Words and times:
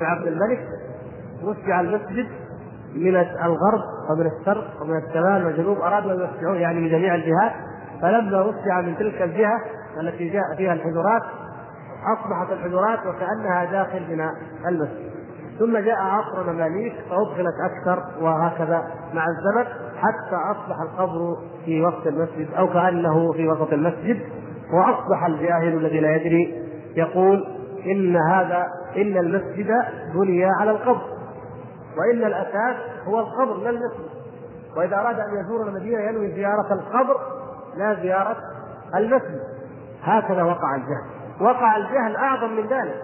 عبد 0.00 0.26
الملك 0.26 0.68
وسع 1.42 1.80
المسجد 1.80 2.26
من 2.94 3.16
الغرب 3.16 3.82
ومن 4.10 4.26
الشرق 4.26 4.82
ومن 4.82 4.96
الشمال 4.96 5.46
والجنوب 5.46 5.80
أرادوا 5.80 6.12
أن 6.12 6.18
يوسعوه 6.20 6.56
يعني 6.56 6.80
من 6.80 6.88
جميع 6.88 7.14
الجهات. 7.14 7.52
فلما 8.02 8.40
وسع 8.40 8.80
من 8.80 8.96
تلك 8.96 9.22
الجهة 9.22 9.60
التي 10.00 10.28
جاء 10.28 10.54
فيها 10.56 10.72
الحجرات 10.72 11.22
أصبحت 12.18 12.52
الحجرات 12.52 12.98
وكأنها 13.06 13.64
داخل 13.64 14.04
بناء 14.08 14.30
المسجد. 14.68 15.14
ثم 15.58 15.78
جاء 15.78 15.96
عصر 15.96 16.40
المماليك 16.40 16.94
فأدخلت 17.10 17.54
أكثر 17.64 18.04
وهكذا 18.20 18.82
مع 19.14 19.26
الزمن 19.26 19.64
حتى 19.96 20.36
أصبح 20.50 20.80
القبر 20.80 21.36
في 21.64 21.84
وسط 21.84 22.06
المسجد 22.06 22.48
أو 22.58 22.68
كأنه 22.68 23.32
في 23.32 23.48
وسط 23.48 23.72
المسجد. 23.72 24.20
وأصبح 24.72 25.24
الجاهل 25.26 25.76
الذي 25.76 26.00
لا 26.00 26.16
يدري 26.16 26.64
يقول 26.96 27.44
إن 27.86 28.16
هذا 28.16 28.66
إن 28.96 29.16
المسجد 29.16 29.70
بني 30.14 30.44
على 30.44 30.70
القبر 30.70 31.02
وإن 31.98 32.24
الأساس 32.24 32.76
هو 33.06 33.20
القبر 33.20 33.56
لا 33.56 33.70
المسجد. 33.70 34.14
وإذا 34.76 34.96
أراد 34.96 35.20
أن 35.20 35.40
يزور 35.44 35.68
المدينة 35.68 36.00
ينوي 36.00 36.32
زيارة 36.32 36.72
القبر 36.72 37.16
لا 37.76 37.94
زيارة 37.94 38.36
المسجد. 38.94 39.40
هكذا 40.02 40.42
وقع 40.42 40.74
الجهل. 40.74 41.04
وقع 41.40 41.76
الجهل 41.76 42.16
أعظم 42.16 42.56
من 42.56 42.66
ذلك 42.66 43.02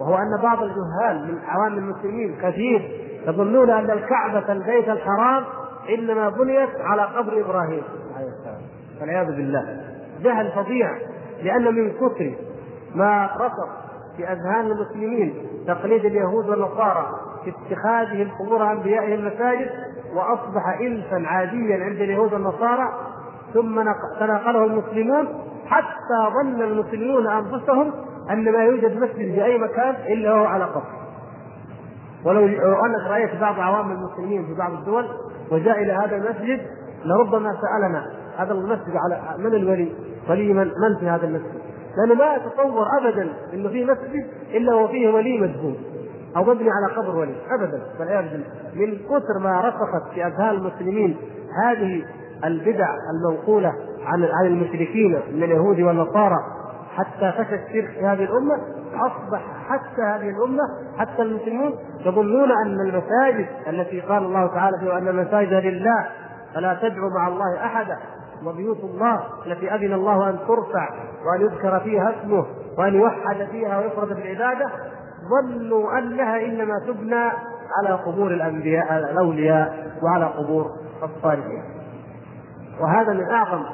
وهو 0.00 0.14
أن 0.14 0.42
بعض 0.42 0.62
الجهال 0.62 1.32
من 1.32 1.38
عوام 1.46 1.78
المسلمين 1.78 2.38
كثير 2.42 3.00
يظنون 3.26 3.70
أن 3.70 3.90
الكعبة 3.90 4.52
البيت 4.52 4.88
الحرام 4.88 5.44
إنما 5.98 6.28
بنيت 6.28 6.70
على 6.80 7.02
قبر 7.02 7.40
إبراهيم 7.40 7.82
عليه 8.16 8.28
السلام. 8.28 8.60
والعياذ 9.00 9.26
بالله. 9.26 9.80
جهل 10.22 10.52
فظيع 10.52 10.98
لأن 11.42 11.74
من 11.74 11.92
كثر 11.92 12.34
ما 12.94 13.30
رسخ 13.36 13.85
في 14.16 14.24
أذهان 14.24 14.66
المسلمين 14.66 15.34
تقليد 15.66 16.04
اليهود 16.04 16.48
والنصارى 16.48 17.06
في 17.44 17.50
اتخاذهم 17.50 18.30
قبور 18.38 18.72
انبيائهم 18.72 19.26
مساجد 19.26 19.70
وأصبح 20.14 20.78
الفا 20.80 21.22
عاديا 21.26 21.84
عند 21.84 22.00
اليهود 22.00 22.32
والنصارى 22.32 22.88
ثم 23.54 23.82
تناقله 24.20 24.64
المسلمون 24.64 25.26
حتى 25.66 26.34
ظن 26.34 26.62
المسلمون 26.62 27.26
أنفسهم 27.26 27.92
أن 28.30 28.52
ما 28.52 28.64
يوجد 28.64 28.96
مسجد 28.96 29.34
في 29.34 29.44
أي 29.44 29.58
مكان 29.58 29.94
إلا 29.94 30.30
هو 30.30 30.44
على 30.44 30.64
قبر 30.64 30.96
ولو 32.24 32.46
أنك 32.84 33.10
رأيت 33.10 33.40
بعض 33.40 33.60
عوام 33.60 33.90
المسلمين 33.90 34.46
في 34.46 34.54
بعض 34.54 34.72
الدول 34.72 35.08
وجاء 35.52 35.82
إلى 35.82 35.92
هذا 35.92 36.16
المسجد 36.16 36.60
لربما 37.04 37.56
سألنا 37.60 38.06
هذا 38.36 38.52
المسجد 38.52 38.92
على 38.96 39.38
من 39.38 39.54
الولي؟ 39.54 39.92
ولي 40.30 40.52
من؟ 40.52 40.66
من 40.66 40.96
في 41.00 41.08
هذا 41.08 41.26
المسجد؟ 41.26 41.65
لأنه 41.96 42.14
ما 42.14 42.34
يتصور 42.34 42.86
ابدا 43.00 43.28
إنه 43.54 43.68
في 43.68 43.84
مسجد 43.84 44.26
إلا 44.54 44.74
وفيه 44.74 45.08
ولي 45.08 45.40
مدفون 45.40 45.76
أو 46.36 46.44
مبني 46.44 46.68
على 46.70 46.94
قبر 46.96 47.16
ولي 47.16 47.34
ابدا. 47.50 47.82
والعياذ 48.00 48.24
بالله. 48.30 48.46
من 48.74 48.98
كثر 48.98 49.38
ما 49.42 49.60
رسخت 49.60 50.14
في 50.14 50.26
أذهان 50.26 50.54
المسلمين 50.54 51.16
هذه 51.64 52.04
البدع 52.44 52.88
المنقولة 53.14 53.72
عن 54.06 54.24
عن 54.24 54.46
المشركين 54.46 55.20
من 55.32 55.42
اليهود 55.42 55.80
والنصارى 55.80 56.36
حتى 56.96 57.32
فشى 57.32 57.54
الشرك 57.54 57.90
في 57.90 58.06
هذه 58.06 58.24
الأمة 58.24 58.54
أصبح 58.94 59.42
حتى 59.68 60.02
هذه 60.02 60.30
الأمة 60.30 60.62
حتى 60.98 61.22
المسلمون 61.22 61.74
يظنون 62.00 62.50
أن 62.50 62.80
المساجد 62.80 63.46
التي 63.68 64.00
قال 64.00 64.22
الله 64.22 64.46
تعالى 64.46 64.78
فيها 64.80 64.98
ان 64.98 65.08
المساجد 65.08 65.52
لله 65.52 66.06
فلا 66.54 66.78
تدعوا 66.82 67.10
مع 67.10 67.28
الله 67.28 67.64
أحدا. 67.64 67.98
وبيوت 68.44 68.84
الله 68.84 69.20
التي 69.46 69.74
أذن 69.74 69.92
الله 69.92 70.30
أن 70.30 70.38
ترفع 70.48 70.88
وأن 71.26 71.40
يذكر 71.40 71.80
فيها 71.80 72.14
اسمه 72.20 72.46
وأن 72.78 72.94
يوحد 72.94 73.48
فيها 73.50 73.78
ويفرد 73.78 74.08
بالعباده 74.08 74.70
ظنوا 75.30 75.98
أنها 75.98 76.44
إنما 76.44 76.78
تبنى 76.86 77.30
على 77.78 77.90
قبور 78.06 78.30
الأنبياء 78.30 78.98
الأولياء 78.98 79.92
وعلى 80.02 80.24
قبور 80.24 80.70
الصالحين. 81.02 81.62
وهذا 82.80 83.12
من 83.12 83.30
أعظم 83.30 83.64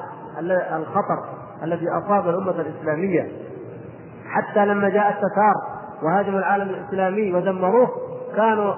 الخطر 0.75 1.23
الذي 1.63 1.89
أصاب 1.89 2.29
الأمة 2.29 2.61
الإسلامية. 2.61 3.31
حتى 4.27 4.65
لما 4.65 4.89
جاء 4.89 5.09
التتار 5.09 5.53
وهاجموا 6.03 6.39
العالم 6.39 6.69
الإسلامي 6.69 7.33
ودمروه 7.33 7.89
كانوا 8.35 8.73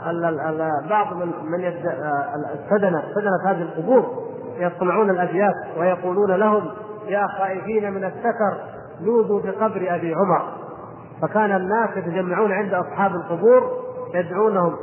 بعض 0.90 1.13
من 1.13 1.31
من 1.45 1.66
السدنه 1.66 3.03
سدنه 3.16 3.51
هذه 3.51 3.62
القبور. 3.62 4.25
يصنعون 4.58 5.10
الابيات 5.10 5.54
ويقولون 5.78 6.32
لهم 6.32 6.68
يا 7.08 7.28
خائفين 7.28 7.94
من 7.94 8.04
السكر 8.04 8.58
لوذوا 9.02 9.42
بقبر 9.42 9.96
أبي 9.96 10.14
عمر. 10.14 10.42
فكان 11.22 11.56
الناس 11.56 11.90
يتجمعون 11.98 12.52
عند 12.52 12.74
أصحاب 12.74 13.16
القبور 13.16 13.72
يدعونهم 14.14 14.76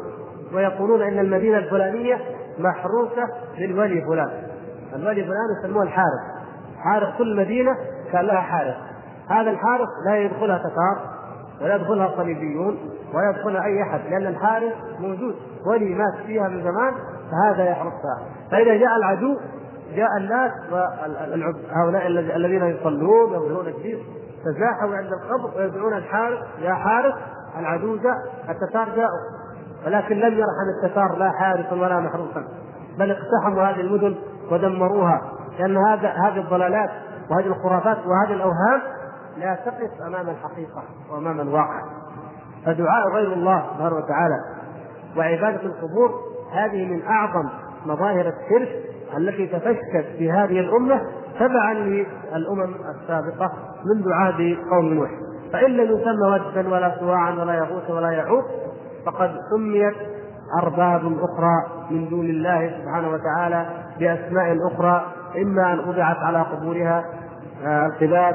ويقولون 0.55 1.03
إن 1.03 1.19
المدينة 1.19 1.59
الفلانية 1.59 2.19
محروسة 2.59 3.28
للولي 3.59 4.03
فلان. 4.03 4.31
الولي 4.94 5.25
فلان 5.25 5.47
يسموه 5.65 5.83
الحارس 5.83 6.21
حارس 6.78 7.09
كل 7.19 7.37
مدينة 7.37 7.77
كان 8.12 8.25
لها 8.25 8.41
حارس 8.41 8.75
هذا 9.28 9.50
الحارس 9.50 9.89
لا 10.06 10.16
يدخلها 10.16 10.59
تتار 10.59 11.12
ولا 11.60 11.75
يدخلها 11.75 12.16
صليبيون 12.16 12.78
ولا 13.15 13.31
يدخلها 13.31 13.65
أي 13.65 13.83
أحد 13.83 14.00
لأن 14.10 14.27
الحارس 14.27 14.72
موجود. 15.00 15.34
ولي 15.66 15.94
مات 15.94 16.27
فيها 16.27 16.49
من 16.49 16.62
زمان 16.62 16.94
فهذا 17.31 17.71
يحرسها 17.71 18.19
فإذا 18.50 18.77
جاء 18.77 18.97
العدو 18.97 19.37
جاء 19.97 20.16
الناس 20.16 20.50
هؤلاء 21.70 22.06
الذين 22.36 22.64
يصلون 22.64 23.30
ويظهرون 23.32 23.69
الدين 23.69 23.98
تزاحموا 24.44 24.97
عند 24.97 25.10
القبر 25.12 25.58
ويدعون 25.58 25.92
الحارس 25.92 26.38
يا 26.58 26.75
حارس 26.75 27.14
العدو 27.58 27.97
جاء 27.97 28.16
التتار 28.48 28.88
جاءوا. 28.97 29.42
ولكن 29.86 30.16
لم 30.16 30.34
يرحم 30.34 30.69
التتار 30.84 31.16
لا 31.19 31.30
حارسا 31.30 31.75
ولا 31.75 32.00
محروسا. 32.00 32.44
بل 32.98 33.10
اقتحموا 33.10 33.62
هذه 33.62 33.80
المدن 33.80 34.16
ودمروها. 34.50 35.22
لأن 35.58 35.76
هذا 35.76 36.09
هذه 36.09 36.41
الضلالات 36.41 36.91
وهذه 37.30 37.47
الخرافات 37.47 37.98
وهذه 38.06 38.32
الأوهام 38.32 38.80
لا 39.38 39.54
تقف 39.54 40.03
أمام 40.06 40.28
الحقيقة 40.28 40.82
وأمام 41.10 41.41
الواقع. 41.41 41.80
فدعاء 42.66 43.09
غير 43.09 43.32
الله 43.32 43.66
سبحانه 43.74 43.97
وتعالى 43.97 44.36
وعبادة 45.16 45.62
القبور 45.62 46.10
هذه 46.53 46.86
من 46.86 47.03
أعظم 47.06 47.48
مظاهر 47.86 48.20
الشرك 48.28 48.91
التي 49.16 49.46
تفشت 49.46 50.06
في 50.18 50.32
هذه 50.32 50.60
الأمة 50.60 51.00
تبعا 51.38 51.74
للأمم 51.74 52.74
السابقة 53.00 53.52
منذ 53.84 54.12
عهد 54.12 54.56
قوم 54.70 54.94
نوح. 54.94 55.10
فإن 55.52 55.70
لم 55.70 55.96
يسمى 55.96 56.26
ودا 56.26 56.68
ولا 56.68 56.98
سواعا 57.00 57.30
ولا 57.30 57.54
يغوث 57.54 57.90
ولا 57.90 58.10
يعوق 58.10 58.44
فقد 59.06 59.30
سميت 59.50 59.94
أرباب 60.62 61.00
أخرى 61.00 61.86
من 61.90 62.08
دون 62.08 62.26
الله 62.26 62.70
سبحانه 62.82 63.08
وتعالى 63.10 63.66
بأسماء 64.00 64.56
أخرى 64.72 65.04
إما 65.42 65.72
أن 65.72 65.78
وضعت 65.78 66.16
على 66.16 66.42
قبورها 66.42 67.04
آه، 67.64 67.86
القباب 67.86 68.34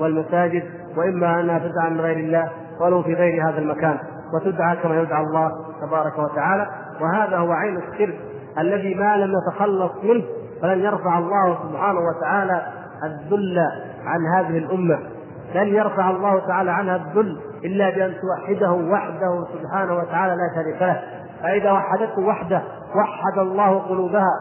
والمساجد 0.00 0.62
وإما 0.96 1.40
أنها 1.40 1.58
تدعى 1.58 1.90
من 1.90 2.00
غير 2.00 2.16
الله 2.16 2.50
ولو 2.80 3.02
في 3.02 3.14
غير 3.14 3.48
هذا 3.48 3.58
المكان. 3.58 3.98
وتدعى 4.34 4.76
كما 4.76 5.00
يدعى 5.00 5.22
الله 5.22 5.50
تبارك 5.80 6.18
وتعالى. 6.18 6.66
وهذا 7.00 7.36
هو 7.36 7.52
عين 7.52 7.76
الشرك 7.76 8.27
الذي 8.60 8.94
ما 8.94 9.16
لم 9.16 9.32
يتخلص 9.38 9.92
منه 10.02 10.24
فلن 10.62 10.80
يرفع 10.80 11.18
الله 11.18 11.58
سبحانه 11.62 12.00
وتعالى 12.00 12.62
الذل 13.04 13.58
عن 14.04 14.20
هذه 14.36 14.58
الأمة. 14.58 14.98
لن 15.54 15.68
يرفع 15.68 16.10
الله 16.10 16.46
تعالى 16.46 16.70
عنها 16.70 16.96
الذل 16.96 17.40
إلا 17.64 17.90
بأن 17.90 18.14
توحده 18.20 18.72
وحده 18.72 19.44
سبحانه 19.52 19.96
وتعالى 19.96 20.32
لا 20.32 20.62
شريك 20.62 20.82
له. 20.82 21.02
فإذا 21.42 21.72
وحدته 21.72 22.20
وحده 22.20 22.62
وحد 22.96 23.38
الله 23.38 23.78
قلوبها 23.78 24.32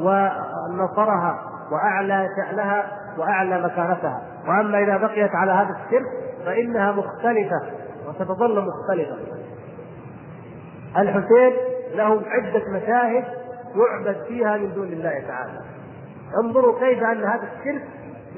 ونصرها 0.00 1.38
وأعلى 1.72 2.26
شأنها 2.36 2.84
وأعلى 3.18 3.62
مكانتها. 3.62 4.22
وأما 4.48 4.78
إذا 4.78 4.96
بقيت 4.96 5.30
على 5.34 5.52
هذا 5.52 5.76
الشرك 5.84 6.06
فإنها 6.46 6.92
مختلفة 6.92 7.60
وستظل 8.08 8.66
مختلفة. 8.66 9.16
الحسين 10.98 11.52
له 11.94 12.22
عدة 12.26 12.62
مشاهد 12.72 13.24
يعبد 13.76 14.16
فيها 14.28 14.56
من 14.56 14.74
دون 14.74 14.86
الله 14.86 15.22
تعالى. 15.28 15.60
انظروا 16.44 16.78
كيف 16.80 17.02
أن 17.02 17.24
هذا 17.24 17.42
الشرك 17.42 17.82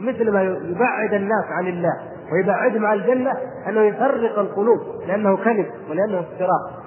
مثل 0.00 0.30
ما 0.30 0.42
يبعد 0.42 1.14
الناس 1.14 1.44
عن 1.50 1.66
الله 1.66 2.00
ويبعدهم 2.32 2.86
عن 2.86 2.96
الجنة 2.96 3.32
أنه 3.68 3.80
يفرق 3.80 4.38
القلوب 4.38 4.80
لأنه 5.06 5.36
كذب 5.36 5.66
ولأنه 5.90 6.20
افتراق. 6.20 6.84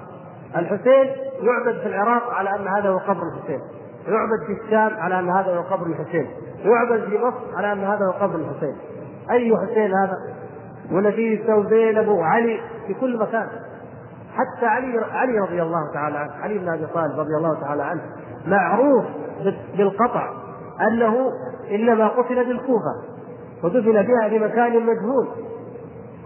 الحسين 0.56 1.06
يعبد 1.40 1.80
في 1.80 1.86
العراق 1.86 2.30
على 2.30 2.50
أن 2.50 2.68
هذا 2.68 2.88
هو 2.88 2.98
قبر 2.98 3.22
الحسين 3.22 3.60
يعبد 4.08 4.46
في 4.46 4.52
الشام 4.52 5.00
على 5.00 5.18
أن 5.18 5.30
هذا 5.30 5.56
هو 5.56 5.62
قبر 5.62 5.86
الحسين 5.86 6.26
يعبد 6.64 7.04
في 7.08 7.18
مصر 7.18 7.56
على 7.56 7.72
أن 7.72 7.84
هذا 7.84 8.06
هو 8.06 8.10
قبر 8.10 8.34
الحسين. 8.34 8.76
أي 9.30 9.56
حسين 9.56 9.92
هذا؟ 9.94 10.16
ونفيسه 10.92 11.56
وزينب 11.56 12.08
وعلي 12.08 12.60
في 12.86 12.94
كل 12.94 13.18
مكان. 13.18 13.48
حتى 14.34 14.66
علي 14.66 15.04
علي 15.12 15.38
رضي 15.38 15.62
الله 15.62 15.92
تعالى 15.94 16.18
عنه 16.18 16.32
علي 16.42 16.58
بن 16.58 16.68
أبي 16.68 16.86
طالب 16.86 17.20
رضي 17.20 17.36
الله 17.38 17.60
تعالى 17.60 17.82
عنه. 17.82 18.02
معروف 18.48 19.04
بالقطع 19.76 20.30
أنه 20.80 21.30
إنما 21.70 22.08
قتل 22.08 22.44
بالكوفة 22.44 22.94
ودفن 23.64 24.02
بها 24.02 24.28
في 24.28 24.38
مكان 24.38 24.72
مجهول. 24.72 25.28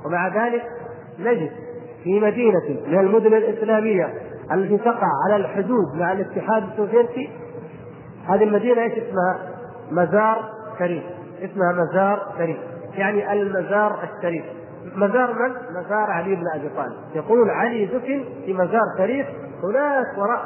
ومع 0.06 0.28
ذلك 0.28 0.62
نجد 1.18 1.50
في 2.04 2.20
مدينة 2.20 2.80
من 2.86 2.98
المدن 2.98 3.34
الإسلامية 3.34 4.14
التي 4.52 4.78
تقع 4.78 5.08
على 5.26 5.36
الحدود 5.36 5.94
مع 5.94 6.12
الاتحاد 6.12 6.62
السوفيتي 6.72 7.30
هذه 8.28 8.44
المدينة 8.44 8.82
إيش 8.82 8.92
اسمها؟ 8.92 9.38
مزار 9.90 10.50
شريف. 10.78 11.02
اسمها 11.42 11.72
مزار 11.72 12.34
شريف. 12.38 12.56
يعني 12.94 13.32
المزار 13.32 13.98
الشريف. 14.16 14.44
مزار 14.96 15.32
من؟ 15.32 15.80
مزار 15.80 16.10
علي 16.10 16.34
بن 16.34 16.44
أبي 16.54 16.68
طالب. 16.76 16.96
يقول 17.14 17.50
علي 17.50 17.86
دفن 17.86 18.24
في 18.44 18.52
مزار 18.52 18.82
شريف 18.98 19.26
هناك 19.62 20.18
وراء 20.18 20.44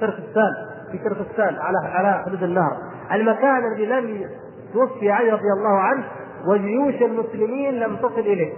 تركستان 0.00 0.69
في 0.92 0.98
تركستان 0.98 1.56
على 1.56 1.78
على 1.84 2.22
حدود 2.26 2.42
النهر. 2.42 2.76
المكان 3.12 3.72
الذي 3.72 3.86
لم 3.86 4.30
توفي 4.72 5.10
علي 5.10 5.30
رضي 5.30 5.52
الله 5.58 5.78
عنه 5.78 6.04
وجيوش 6.46 7.02
المسلمين 7.02 7.74
لم 7.74 7.96
تصل 7.96 8.20
إليه. 8.20 8.52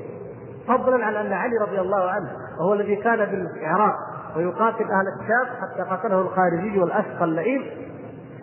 فضلا 0.69 1.07
عن 1.07 1.15
أن 1.15 1.33
علي 1.33 1.57
رضي 1.59 1.81
الله 1.81 2.11
عنه 2.11 2.29
وهو 2.61 2.75
الذي 2.75 2.97
كان 2.97 3.19
بالعراق 3.19 3.95
ويقاتل 4.37 4.85
أهل 4.85 5.07
الشام 5.21 5.57
حتى 5.61 5.91
قتله 5.91 6.21
الخارجي 6.21 6.79
والأشقى 6.81 7.25
اللئيم 7.25 7.63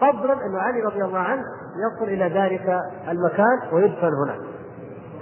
فضلا 0.01 0.33
أن 0.33 0.55
علي 0.55 0.81
رضي 0.81 1.03
الله 1.03 1.19
عنه 1.19 1.43
يصل 1.87 2.11
إلى 2.11 2.25
ذلك 2.39 2.79
المكان 3.09 3.59
ويدفن 3.71 4.11
هناك 4.25 4.39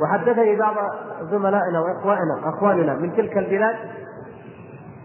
وحدثني 0.02 0.56
بعض 0.56 0.76
زملائنا 1.32 1.80
وإخواننا 1.80 2.50
أخواننا 2.50 2.94
من 2.94 3.16
تلك 3.16 3.38
البلاد 3.38 3.76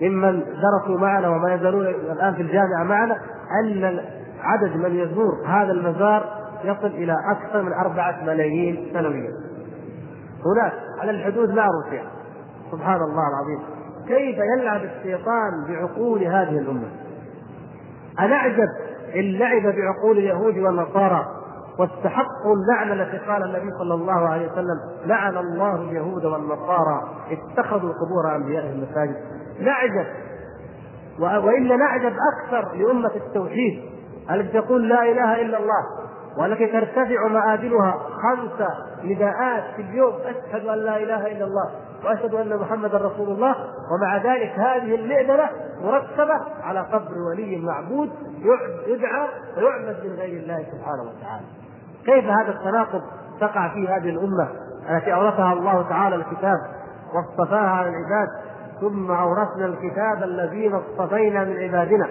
ممن 0.02 0.40
درسوا 0.40 0.98
معنا 1.00 1.28
وما 1.28 1.54
يزالون 1.54 1.86
الآن 1.86 2.34
في 2.34 2.42
الجامعة 2.42 2.84
معنا. 2.84 3.16
أن 3.60 4.00
عدد 4.40 4.76
من 4.76 4.96
يزور 4.96 5.46
هذا 5.46 5.72
المزار 5.72 6.42
يصل 6.64 6.86
إلى 6.86 7.16
أكثر 7.30 7.62
من 7.62 7.72
أربعة 7.72 8.24
ملايين 8.24 8.88
سنويا. 8.92 9.30
هناك 10.46 10.72
على 11.00 11.10
الحدود 11.10 11.50
مع 11.50 11.66
روسيا 11.66 12.04
سبحان 12.72 13.00
الله 13.02 13.22
العظيم. 13.28 13.66
كيف 14.08 14.38
يلعب 14.58 14.80
الشيطان 14.84 15.50
بعقول 15.68 16.22
هذه 16.22 16.58
الأمة؟ 16.58 16.88
أنعجب 18.20 18.68
إن 19.14 19.38
لعب 19.38 19.62
بعقول 19.62 20.18
اليهود 20.18 20.58
والنصارى 20.58 21.26
واستحقوا 21.78 22.54
اللعنة 22.54 23.02
التي 23.02 23.18
قال 23.18 23.42
النبي 23.42 23.70
صلى 23.78 23.94
الله 23.94 24.28
عليه 24.28 24.52
وسلم 24.52 24.80
لعن 25.06 25.36
الله 25.36 25.74
اليهود 25.74 26.24
والنصارى 26.24 27.02
اتخذوا 27.30 27.92
قبور 27.92 28.36
أنبيائهم 28.36 28.84
مساجد. 28.90 29.16
نعجب 29.60 30.06
وإن 31.20 31.78
نعجب 31.78 32.12
أكثر 32.32 32.74
لأمة 32.74 33.10
التوحيد 33.16 33.82
التي 34.30 34.60
تقول 34.60 34.88
لا 34.88 35.02
إله 35.02 35.40
إلا 35.40 35.58
الله؟ 35.58 35.84
والتي 36.38 36.66
ترتفع 36.66 37.28
مآذنها 37.30 37.92
خمس 37.92 38.68
نداءات 39.04 39.64
في 39.76 39.82
اليوم 39.82 40.14
أشهد 40.24 40.66
أن 40.66 40.78
لا 40.78 40.96
إله 40.96 41.26
إلا 41.26 41.44
الله 41.44 41.70
وأشهد 42.04 42.34
أن 42.34 42.56
محمدا 42.58 42.98
رسول 42.98 43.28
الله. 43.28 43.54
ومع 43.92 44.16
ذلك 44.16 44.52
هذه 44.58 44.94
المئذنه 44.94 45.48
مرتبة 45.82 46.40
على 46.62 46.80
قبر 46.80 47.18
ولي 47.30 47.56
معبود 47.56 48.10
يدعى 48.86 49.28
ويعبد 49.56 50.04
من 50.04 50.14
غير 50.18 50.42
الله 50.42 50.58
سبحانه 50.58 51.02
وتعالى. 51.02 51.44
كيف 52.06 52.24
هذا 52.24 52.50
التناقض 52.50 53.02
تقع 53.40 53.68
فيه 53.68 53.96
هذه 53.96 54.08
الأمة 54.08 54.48
التي 54.90 55.14
أورثها 55.14 55.52
الله 55.52 55.88
تعالى 55.88 56.16
الكتاب 56.16 56.58
واصطفاها 57.14 57.70
على 57.70 57.88
العباد؟ 57.88 58.28
ثم 58.82 59.10
اورثنا 59.10 59.66
الكتاب 59.66 60.22
الذين 60.22 60.74
اصطفينا 60.74 61.44
من 61.44 61.56
عبادنا. 61.56 62.06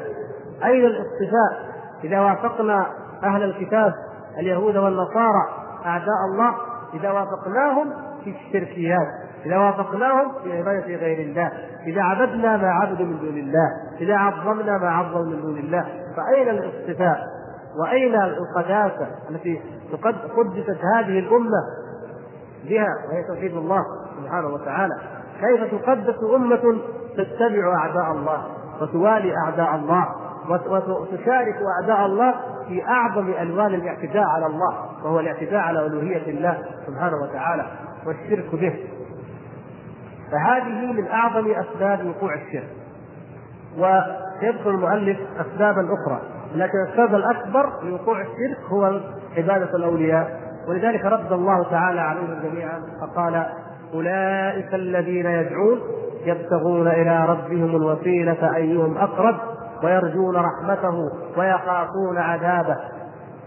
أين 0.64 0.86
الاصطفاء؟ 0.86 1.72
إذا 2.04 2.20
وافقنا 2.20 2.88
أهل 3.24 3.44
الكتاب 3.44 3.94
اليهود 4.40 4.78
والنصارى 4.78 5.48
أعداء 5.86 6.26
الله 6.32 6.56
إذا 6.94 7.12
وافقناهم 7.12 7.94
في 8.24 8.30
الشركيات 8.30 9.08
إذا 9.46 9.58
وافقناهم 9.58 10.32
في 10.44 10.58
عبادة 10.58 10.96
غير 10.96 11.20
الله 11.20 11.52
إذا 11.88 12.02
عبدنا 12.02 12.58
ما 12.58 12.72
عبدوا 12.72 13.06
من 13.06 13.20
دون 13.20 13.38
الله 13.38 13.70
إذا 14.02 14.16
عظمنا 14.16 14.78
ما 14.78 14.90
عظموا 14.90 15.26
من 15.26 15.42
دون 15.42 15.58
الله 15.58 15.86
فأين 16.18 16.50
الاصطفاء 16.50 17.18
وأين 17.82 18.16
القداسة 18.16 19.08
التي 19.30 19.62
قدست 20.38 20.80
هذه 20.96 21.20
الأمة 21.20 21.64
بها 22.70 22.88
وهي 23.10 23.24
توحيد 23.28 23.58
الله 23.58 23.84
سبحانه 24.22 24.48
وتعالى 24.48 24.94
كيف 25.42 25.82
تقدس 25.82 26.16
أمة 26.36 26.78
تتبع 27.18 27.76
أعداء 27.78 28.12
الله 28.12 28.44
وتوالي 28.82 29.34
أعداء 29.46 29.76
الله 29.76 30.06
وتشارك 30.50 31.56
أعداء 31.82 32.06
الله 32.06 32.34
في 32.68 32.86
أعظم 32.88 33.28
ألوان 33.28 33.74
الاعتداء 33.74 34.24
على 34.24 34.46
الله 34.46 34.86
وهو 35.04 35.20
الاعتداء 35.20 35.60
على 35.60 35.86
ألوهية 35.86 36.30
الله 36.30 36.58
سبحانه 36.88 37.16
وتعالى 37.24 37.66
والشرك 38.06 38.56
به. 38.56 38.80
فهذه 40.32 40.94
من 40.94 41.08
أعظم 41.08 41.52
أسباب 41.52 42.06
وقوع 42.06 42.34
الشرك. 42.34 42.70
ويذكر 43.78 44.70
المؤلف 44.70 45.20
اسبابا 45.40 45.88
أخرى 45.94 46.22
لكن 46.56 46.78
السبب 46.90 47.16
الأكبر 47.16 47.70
لوقوع 47.84 48.22
الشرك 48.22 48.60
هو 48.70 49.00
عبادة 49.38 49.76
الأولياء. 49.76 50.42
ولذلك 50.68 51.06
رد 51.06 51.32
الله 51.32 51.64
تعالى 51.64 52.00
عليهم 52.00 52.40
جميعا 52.44 52.82
فقال 53.02 53.46
أولئك 53.94 54.74
الذين 54.74 55.26
يدعون 55.26 55.82
يبتغون 56.26 56.88
إلى 56.88 57.26
ربهم 57.26 57.76
الوسيلة 57.76 58.56
أيهم 58.56 58.98
أقرب 58.98 59.36
ويرجون 59.84 60.36
رحمته 60.36 60.98
ويخافون 61.38 62.18
عذابه. 62.18 62.78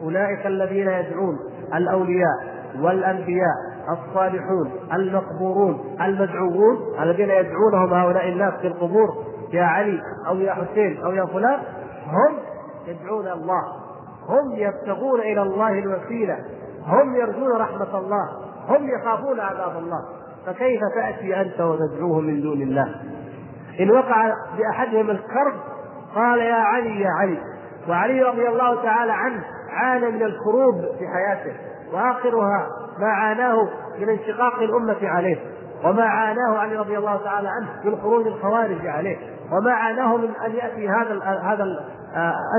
أولئك 0.02 0.46
الذين 0.46 0.88
يدعون 0.88 1.38
الأولياء 1.74 2.54
والأنبياء 2.80 3.56
الصالحون 3.88 4.70
المقبورون 4.92 5.96
المدعوون 6.00 6.78
الذين 7.02 7.30
يدعونهم 7.30 7.94
هؤلاء 7.94 8.28
الناس 8.28 8.54
في 8.54 8.66
القبور 8.66 9.08
يا 9.52 9.64
علي 9.64 10.00
أو 10.28 10.36
يا 10.36 10.52
حسين 10.52 11.04
أو 11.04 11.12
يا 11.12 11.24
فلان 11.26 11.58
هم 12.06 12.38
يدعون 12.86 13.26
الله 13.26 13.62
هم 14.28 14.52
يبتغون 14.52 15.20
إلى 15.20 15.42
الله 15.42 15.78
الوسيلة 15.78 16.38
هم 16.86 17.16
يرجون 17.16 17.52
رحمة 17.52 17.98
الله 17.98 18.28
هم 18.68 18.88
يخافون 18.88 19.40
عذاب 19.40 19.76
الله. 19.78 20.04
فكيف 20.46 20.80
تأتي 20.94 21.40
أنت 21.40 21.60
وتدعوهم 21.60 22.24
من 22.24 22.40
دون 22.40 22.62
الله؟ 22.62 22.94
إن 23.80 23.90
وقع 23.90 24.32
بأحدهم 24.58 25.10
الكرب 25.10 25.54
قال 26.14 26.38
يا 26.38 26.54
علي 26.54 27.00
يا 27.00 27.10
علي. 27.20 27.38
وعلي 27.88 28.22
رضي 28.22 28.48
الله 28.48 28.82
تعالى 28.82 29.12
عنه 29.12 29.44
عانى 29.70 30.10
من 30.10 30.22
الكروب 30.22 30.74
في 30.98 31.08
حياته 31.08 31.56
وآخرها 31.92 32.66
ما 32.98 33.06
عاناه 33.06 33.68
من 33.98 34.08
انشقاق 34.08 34.62
الأمة 34.62 35.08
عليه 35.08 35.36
وما 35.84 36.04
عاناه 36.04 36.58
علي 36.58 36.76
رضي 36.76 36.98
الله 36.98 37.24
تعالى 37.24 37.48
عنه 37.48 37.68
من 37.84 37.96
خروج 37.96 38.26
الخوارج 38.26 38.86
عليه 38.86 39.16
وما 39.52 39.72
عاناه 39.72 40.16
من 40.16 40.30
أن 40.46 40.52
يأتي 40.52 40.88
هذا 40.88 41.20
هذا 41.42 41.66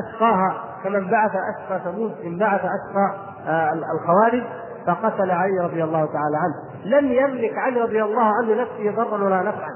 اشقاها 0.04 0.64
كمن 0.84 1.08
بعث 1.08 1.32
اشقى 1.32 1.80
ثمود 1.84 2.16
إن 2.26 2.38
بعث 2.38 2.62
اشقى 2.62 3.16
الخوارج. 3.94 4.44
فقتل 4.88 5.32
علي 5.32 5.60
رضي 5.60 5.84
الله 5.84 6.06
تعالى 6.06 6.38
عنه. 6.38 6.56
لم 6.86 7.12
يملك 7.12 7.58
علي 7.58 7.82
رضي 7.82 8.04
الله 8.04 8.24
عنه 8.24 8.54
لنفسه 8.54 9.04
ضرا 9.04 9.24
ولا 9.24 9.42
نفعا. 9.42 9.70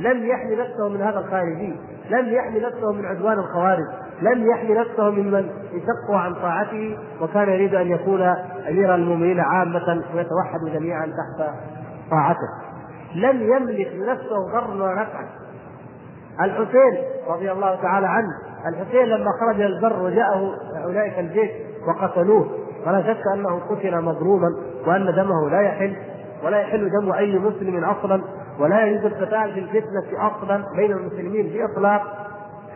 لم 0.00 0.26
يحمي 0.26 0.56
نفسه 0.56 0.88
من 0.88 1.02
هذا 1.02 1.18
الخارجي. 1.18 1.76
لم 2.10 2.28
يحمي 2.28 2.60
نفسه 2.60 2.92
من 2.92 3.06
عدوان 3.06 3.38
الخوارج. 3.38 3.84
لم 4.22 4.50
يحمي 4.50 4.74
نفسه 4.74 5.10
ممن 5.10 5.50
انشقوا 5.74 6.16
عن 6.16 6.34
طاعته 6.34 6.98
وكان 7.20 7.48
يريد 7.48 7.74
أن 7.74 7.90
يكون 7.90 8.22
أمير 8.68 8.94
المؤمنين 8.94 9.40
عامة 9.40 10.02
ويتوحد 10.14 10.60
جميعا 10.72 11.06
تحت 11.06 11.50
طاعته. 12.10 12.48
لم 13.14 13.42
يملك 13.42 13.92
لنفسه 13.94 14.52
ضرا 14.52 14.74
ولا 14.74 14.94
نفعا. 14.94 15.28
الحسين 16.40 17.04
رضي 17.28 17.52
الله 17.52 17.74
تعالى 17.82 18.06
عنه. 18.06 18.28
الحسين 18.68 19.04
لما 19.04 19.30
خرج 19.40 19.60
البر 19.60 20.02
وجاءه 20.02 20.54
اولئك 20.84 21.18
الجيش 21.18 21.50
وقتلوه. 21.88 22.63
فلا 22.84 23.02
شك 23.02 23.22
أنه 23.34 23.60
قتل 23.70 24.00
مظلوما 24.02 24.48
وأن 24.86 25.14
دمه 25.14 25.50
لا 25.50 25.60
يحل 25.60 25.96
ولا 26.44 26.60
يحل 26.60 26.90
دم 26.90 27.12
أي 27.12 27.38
مسلم 27.38 27.84
أصلا 27.84 28.22
ولا 28.60 28.86
يجوز 28.86 29.04
القتال 29.04 29.52
في 29.52 29.60
الفتنة 29.60 30.26
أصلا 30.26 30.64
بين 30.76 30.92
المسلمين 30.92 31.52
بإطلاق. 31.52 32.02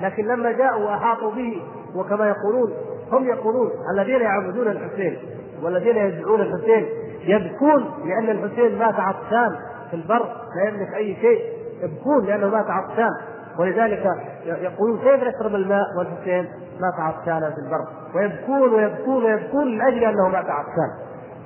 لكن 0.00 0.24
لما 0.26 0.52
جاءوا 0.52 0.84
وأحاطوا 0.84 1.30
به 1.30 1.62
وكما 1.94 2.28
يقولون 2.28 2.72
هم 3.12 3.24
يقولون 3.24 3.70
الذين 3.94 4.20
يعبدون 4.20 4.68
الحسين 4.68 5.18
والذين 5.62 5.96
يدعون 5.96 6.40
الحسين 6.40 6.86
يبكون 7.24 7.84
لأن 8.04 8.30
الحسين 8.30 8.78
مات 8.78 8.94
عطشان 8.94 9.56
في 9.90 9.96
البر 9.96 10.28
لا 10.56 10.68
يملك 10.68 10.94
أي 10.94 11.16
شيء. 11.20 11.42
يبكون 11.82 12.26
لأنه 12.26 12.46
مات 12.46 12.66
عطشان. 12.68 13.10
ولذلك 13.58 14.04
يقولون 14.44 14.98
كيف 14.98 15.22
نشرب 15.22 15.54
الماء 15.54 15.84
والحسين؟ 15.98 16.48
مات 16.80 16.94
عطشانا 17.00 17.50
في 17.50 17.56
البر. 17.56 17.84
ويبكون 18.14 18.74
ويبكون 18.74 19.24
ويبكون 19.24 19.74
من 19.74 19.80
أجل 19.80 20.04
انه 20.04 20.28
مات 20.28 20.46
عطشان 20.50 20.90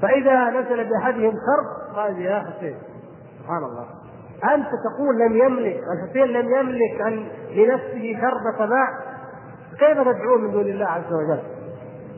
فإذا 0.02 0.50
نزل 0.50 0.88
بأحدهم 0.88 1.32
خرق 1.32 1.96
قال 1.96 2.20
يا 2.20 2.38
حسين 2.38 2.74
سبحان 3.42 3.64
الله. 3.64 3.86
أنت 4.54 4.66
تقول 4.66 5.18
لم 5.18 5.36
يملك 5.36 5.80
الحسين 5.92 6.26
لم 6.26 6.54
يملك 6.54 7.00
أن 7.00 7.26
لنفسه 7.56 8.20
شربة 8.20 8.66
ماء 8.66 8.88
كيف 9.78 10.00
تدعوه 10.00 10.38
من 10.38 10.52
دون 10.52 10.62
الله 10.66 10.86
عز 10.86 11.12
وجل؟ 11.12 11.40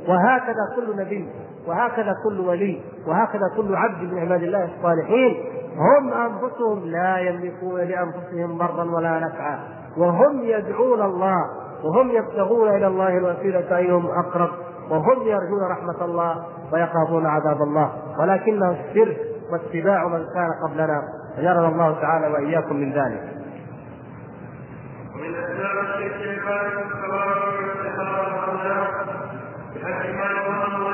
وهكذا 0.09 0.63
كل 0.77 0.97
نبي 0.97 1.29
وهكذا 1.67 2.15
كل 2.25 2.41
ولي 2.41 2.83
وهكذا 3.07 3.43
كل 3.57 3.77
عبد 3.77 4.13
من 4.13 4.19
عباد 4.19 4.43
الله 4.43 4.69
الصالحين. 4.77 5.45
هم 5.77 6.13
أنفسهم 6.13 6.85
لا 6.85 7.19
يملكون 7.19 7.81
لأنفسهم 7.81 8.59
ضرا 8.59 8.85
ولا 8.85 9.19
نفعا. 9.19 9.59
وهم 9.97 10.41
يدعون 10.43 11.03
الله 11.03 11.37
وهم 11.85 12.11
يبتغون 12.11 12.69
إلى 12.69 12.87
الله 12.87 13.19
الوسيلة 13.19 13.77
أيهم 13.77 14.07
أقرب 14.07 14.51
وهم 14.91 15.23
يرجون 15.23 15.63
رحمة 15.71 16.05
الله 16.05 16.45
ويخافون 16.73 17.27
عذاب 17.27 17.63
الله 17.63 17.93
ولكنه 18.19 18.71
الشرك 18.71 19.17
واتباع 19.53 20.09
من 20.09 20.25
كان 20.35 20.49
قبلنا 20.69 21.03
اجرنا 21.39 21.69
الله 21.69 22.01
تعالى 22.01 22.27
وإياكم 22.27 22.77
من 22.77 22.93
ذلك. 22.93 23.23
ومن 25.15 25.35
أسباب 25.35 25.77
الشرك 25.85 26.43
عبادة 26.47 26.81
الصلاة 26.83 27.45
والانتحار 27.57 28.35
والصلاه 28.35 28.89
بحسب 29.75 30.15
ما 30.15 30.94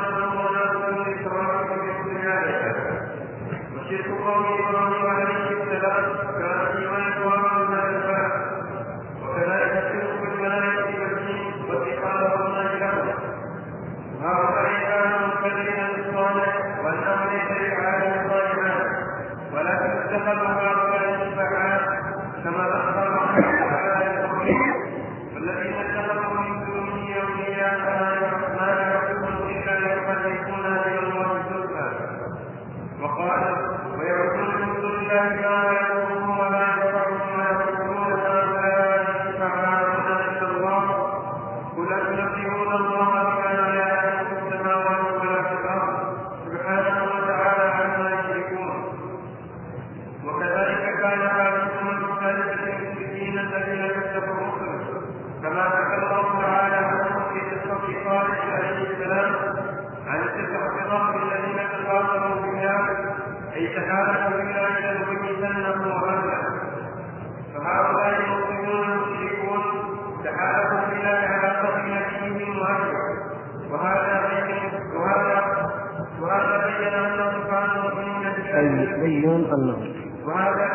يبين 79.05 79.31
النظر 79.55 79.93
وهذا 80.27 80.70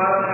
Papa 0.00 0.29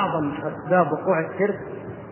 أعظم 0.00 0.32
أسباب 0.32 0.92
وقوع 0.92 1.20
الشرك 1.20 1.58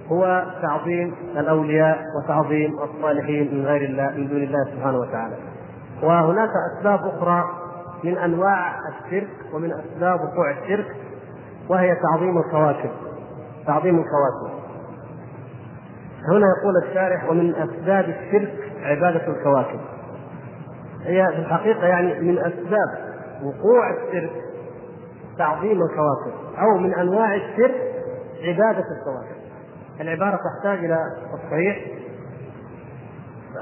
هو 0.09 0.45
تعظيم 0.63 1.15
الأولياء 1.37 1.99
وتعظيم 2.19 2.79
الصالحين 2.79 3.55
من 3.55 3.67
غير 3.67 3.89
الله 3.91 4.11
من 4.17 4.29
دون 4.29 4.43
الله 4.43 4.65
سبحانه 4.65 4.99
وتعالى. 4.99 5.35
وهناك 6.03 6.51
أسباب 6.79 7.01
أخرى 7.07 7.45
من 8.05 8.19
أنواع 8.19 8.75
الشرك 8.89 9.29
ومن 9.53 9.73
أسباب 9.73 10.21
وقوع 10.21 10.51
الشرك 10.51 10.97
وهي 11.69 11.97
تعظيم 11.97 12.39
الكواكب. 12.39 12.91
تعظيم 13.67 13.99
الكواكب. 13.99 14.59
هنا 16.29 16.47
يقول 16.59 16.89
الشارح 16.89 17.31
ومن 17.31 17.55
أسباب 17.55 18.05
الشرك 18.05 18.55
عبادة 18.83 19.27
الكواكب. 19.29 19.81
هي 21.03 21.27
في 21.27 21.39
الحقيقة 21.39 21.87
يعني 21.87 22.21
من 22.21 22.39
أسباب 22.39 22.99
وقوع 23.43 23.91
الشرك 23.91 24.31
تعظيم 25.39 25.83
الكواكب 25.83 26.59
أو 26.59 26.79
من 26.79 26.95
أنواع 26.95 27.35
الشرك 27.35 27.75
عبادة 28.43 28.85
الكواكب 28.99 29.39
العبارة 30.01 30.39
تحتاج 30.55 30.85
إلى 30.85 30.99
تصحيح 31.33 31.87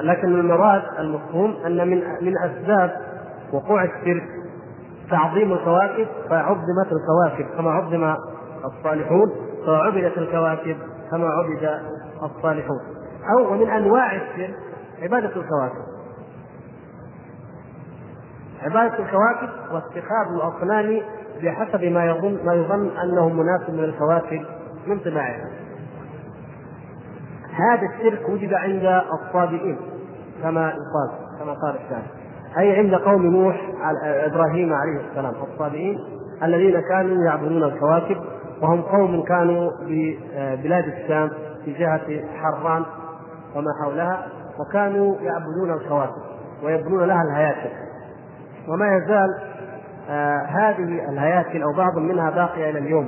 لكن 0.01 0.29
المراد 0.29 0.83
المفهوم 0.99 1.57
أن 1.67 1.89
من 1.91 2.03
من 2.21 2.39
أسباب 2.39 2.97
وقوع 3.53 3.85
الشرك 3.85 4.25
تعظيم 5.11 5.53
الكواكب 5.53 6.07
فعظمت 6.31 6.93
الكواكب 6.93 7.47
كما 7.57 7.71
عظم 7.71 8.15
الصالحون 8.65 9.33
فعبدت 9.67 10.19
الكواكب 10.19 10.77
كما 11.11 11.29
عبد 11.29 11.81
الصالحون. 12.23 12.81
أو 13.31 13.53
ومن 13.53 13.71
أنواع 13.71 14.17
الشرك 14.17 14.57
عبادة 15.03 15.27
الكواكب. 15.27 15.87
عبادة 18.63 18.99
الكواكب 18.99 19.49
واتخاذ 19.73 20.27
الأصنام 20.35 21.03
بحسب 21.43 21.85
ما 21.85 22.05
يظن 22.05 22.39
ما 22.45 22.55
يظن 22.55 22.91
أنه 22.99 23.29
مناسب 23.29 23.75
من 23.75 23.85
الكواكب 23.85 24.45
من 24.87 24.99
طباعها 24.99 25.51
هذا 27.53 27.83
الشرك 27.95 28.29
وجد 28.29 28.55
عند 28.55 29.03
الصابئين 29.13 29.79
كما 30.43 30.61
يقال 30.69 31.39
كما 31.39 31.53
قال 31.53 31.77
الشاعر 31.85 32.03
أي 32.59 32.77
عند 32.79 32.95
قوم 32.95 33.27
نوح 33.27 33.61
إبراهيم 34.05 34.73
عليه 34.73 35.01
السلام 35.11 35.35
الصابئين 35.53 35.99
الذين 36.43 36.81
كانوا 36.81 37.25
يعبدون 37.25 37.65
الكواكب 37.65 38.17
وهم 38.63 38.83
قوم 38.83 39.23
كانوا 39.23 39.71
ببلاد 39.83 40.85
آه، 40.85 41.03
الشام 41.03 41.31
في 41.65 41.73
جهة 41.73 42.01
حران 42.37 42.83
وما 43.55 43.71
حولها 43.83 44.27
وكانوا 44.59 45.17
يعبدون 45.21 45.73
الكواكب 45.73 46.23
ويبنون 46.63 47.05
لها 47.05 47.23
الهياكل. 47.23 47.71
وما 48.69 48.97
يزال 48.97 49.29
هذه 50.49 51.09
الهياكل 51.13 51.63
أو 51.63 51.73
بعض 51.73 51.99
منها 51.99 52.31
باقية 52.31 52.71
إلى 52.71 52.79
اليوم. 52.79 53.07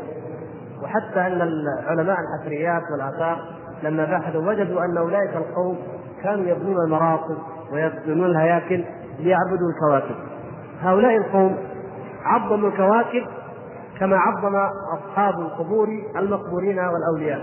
وحتى 0.83 1.21
أن 1.21 1.43
العلماء 1.43 2.17
الحفريات 2.21 2.83
والآثار 2.93 3.39
لما 3.83 4.05
بحثوا 4.05 4.49
وجدوا 4.49 4.85
أن 4.85 4.99
أولئك 4.99 5.37
القوم 5.37 5.79
كانوا 6.23 6.45
يبنون 6.45 6.85
المراقب 6.85 7.37
ويبنون 7.73 8.27
الهياكل 8.27 8.85
ليعبدوا 9.19 9.69
الكواكب. 9.75 10.15
هؤلاء 10.81 11.17
القوم 11.17 11.57
عظموا 12.25 12.69
الكواكب 12.69 13.27
كما 14.01 14.17
عظم 14.17 14.57
أصحاب 14.99 15.35
القبور 15.41 15.89
المقبورين 16.17 16.79
والأولياء. 16.79 17.41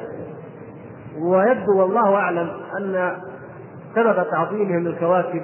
ويبدو 1.22 1.80
والله 1.80 2.16
أعلم 2.16 2.50
أن 2.80 3.18
سبب 3.96 4.26
تعظيمهم 4.32 4.84
للكواكب 4.84 5.42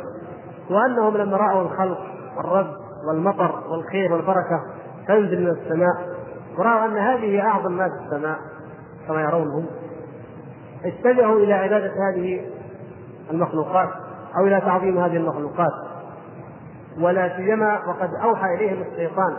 وأنهم 0.70 1.18
لما 1.18 1.38
رأوا 1.38 1.62
الخلق 1.62 2.00
والرد 2.38 2.74
والمطر 3.08 3.64
والخير 3.70 4.14
والبركة 4.14 4.62
تنزل 5.08 5.42
من 5.42 5.50
السماء. 5.50 5.96
وراوا 6.58 6.86
أن 6.86 6.98
هذه 6.98 7.42
أعظم 7.42 7.72
ما 7.72 7.90
في 7.90 8.06
السماء 8.06 8.38
كما 9.08 9.22
يرونهم. 9.22 9.66
اتجهوا 10.86 11.40
إلى 11.40 11.54
عبادة 11.54 11.92
هذه 12.10 12.46
المخلوقات 13.32 13.90
أو 14.38 14.48
إلى 14.48 14.62
تعظيم 14.62 14.98
هذه 14.98 15.18
المخلوقات. 15.18 15.72
ولا 17.00 17.38
سيما 17.38 17.80
وقد 17.88 18.10
أوحى 18.24 18.56
إليهم 18.56 18.82
الشيطان 18.82 19.38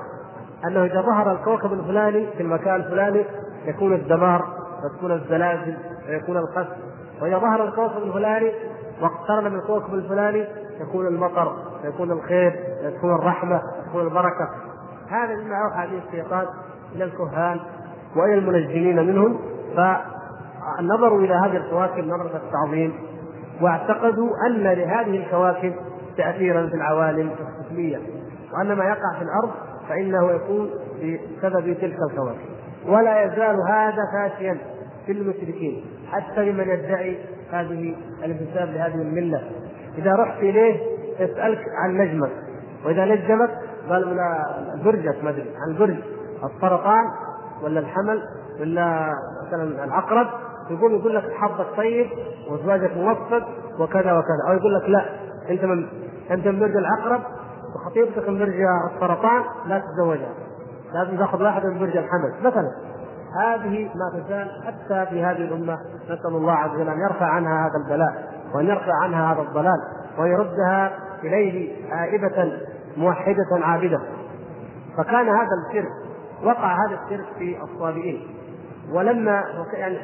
أنه 0.64 0.84
إذا 0.84 1.00
ظهر 1.00 1.32
الكوكب 1.32 1.72
الفلاني 1.72 2.26
في 2.36 2.42
المكان 2.42 2.74
الفلاني 2.74 3.24
يكون 3.66 3.92
الدمار 3.92 4.44
وتكون 4.84 5.12
الزلازل 5.12 5.76
ويكون 6.08 6.36
القسم 6.36 6.80
وإذا 7.22 7.38
ظهر 7.38 7.64
الكوكب 7.64 8.02
الفلاني 8.02 8.52
واقترن 9.00 9.52
من 9.52 9.58
الكوكب 9.58 9.94
الفلاني 9.94 10.46
يكون 10.80 11.06
المطر 11.06 11.56
يكون 11.84 12.10
الخير 12.10 12.60
يكون 12.82 13.14
الرحمة 13.14 13.62
يكون 13.88 14.02
البركة. 14.06 14.48
هذا 15.08 15.34
مما 15.34 15.56
أوحى 15.64 15.86
به 15.86 16.02
الشيطان 16.08 16.46
إلى 16.94 17.04
الكهان 17.04 17.60
وإلى 18.16 18.34
المنجمين 18.34 19.06
منهم. 19.06 19.38
فنظروا 19.76 21.20
إلى 21.20 21.34
هذه 21.34 21.56
الكواكب 21.56 22.04
نظرة 22.04 22.40
التعظيم 22.46 22.94
واعتقدوا 23.60 24.30
أن 24.46 24.62
لهذه 24.62 25.16
الكواكب 25.16 25.74
تاثيرا 26.16 26.66
في 26.66 26.74
العوالم 26.74 27.30
السفليه 27.30 27.98
وأن 28.52 28.72
ما 28.72 28.84
يقع 28.84 29.18
في 29.18 29.22
الأرض 29.22 29.50
فإنه 29.88 30.30
يكون 30.30 30.70
بسبب 30.98 31.72
تلك 31.80 31.96
الكواكب. 32.10 32.52
ولا 32.88 33.24
يزال 33.24 33.56
هذا 33.68 34.02
فاشيا 34.12 34.58
في 35.06 35.12
المشركين 35.12 35.84
حتى 36.12 36.50
لمن 36.50 36.68
يدعي 36.68 37.18
هذه 37.52 37.94
الانتساب 38.24 38.68
لهذه 38.68 38.94
الملة. 38.94 39.42
إذا 39.98 40.14
رحت 40.14 40.38
إليه 40.38 40.80
يسالك 41.20 41.64
عن 41.84 41.96
نجمك. 41.96 42.30
وإذا 42.86 43.04
نجمك 43.04 43.50
قال 43.88 44.16
لا 44.16 44.54
برجك 44.84 45.24
ما 45.24 45.30
أدري 45.30 45.50
عن 45.66 45.78
برج. 45.78 45.96
السرطان 46.44 47.04
ولا 47.62 47.80
الحمل 47.80 48.22
ولا 48.60 49.12
مثلا 49.46 49.84
العقرب 49.84 50.26
يقول 50.70 50.92
يقول 50.92 51.14
لك 51.14 51.32
حظك 51.32 51.66
طيب 51.76 52.06
وزواجك 52.50 52.96
موفق 52.96 53.48
وكذا 53.78 54.12
وكذا. 54.12 54.48
أو 54.48 54.54
يقول 54.54 54.74
لك 54.74 54.88
لا 54.88 55.04
أنت 55.50 55.64
من 55.64 55.86
أنت 56.30 56.46
من 56.46 56.60
برج 56.60 56.76
العقرب 56.76 57.20
وخطيبتك 57.74 58.28
من 58.28 58.38
برج 58.38 58.60
السرطان 58.94 59.42
لا 59.66 59.78
تتزوجها. 59.78 60.34
لازم 60.94 61.16
تاخذ 61.16 61.42
واحد 61.42 61.66
من 61.66 61.78
برج 61.78 61.96
الحمل 61.96 62.32
مثلا. 62.42 62.68
هذه 63.36 63.90
ما 63.94 64.20
تزال 64.20 64.50
حتى 64.66 65.06
في 65.10 65.24
هذه 65.24 65.36
الأمة. 65.36 65.78
نسأل 66.04 66.36
الله 66.36 66.52
عز 66.52 66.70
وجل 66.70 66.88
أن 66.88 67.00
يرفع 67.00 67.26
عنها 67.26 67.66
هذا 67.66 67.84
البلاء 67.84 68.32
وأن 68.54 68.66
يرفع 68.66 68.92
عنها 69.02 69.32
هذا 69.32 69.42
الضلال 69.42 69.78
ويردها 70.18 70.92
إليه 71.24 71.72
عائبه 71.92 72.52
موحدة 72.96 73.46
عابدة. 73.62 74.00
فكان 74.96 75.28
هذا 75.28 75.48
الشرك 75.68 75.92
وقع 76.44 76.76
هذا 76.86 76.98
الشرك 77.04 77.26
في 77.38 77.56
الصابئين. 77.62 78.20
ولما 78.92 79.42
يعني 79.72 79.96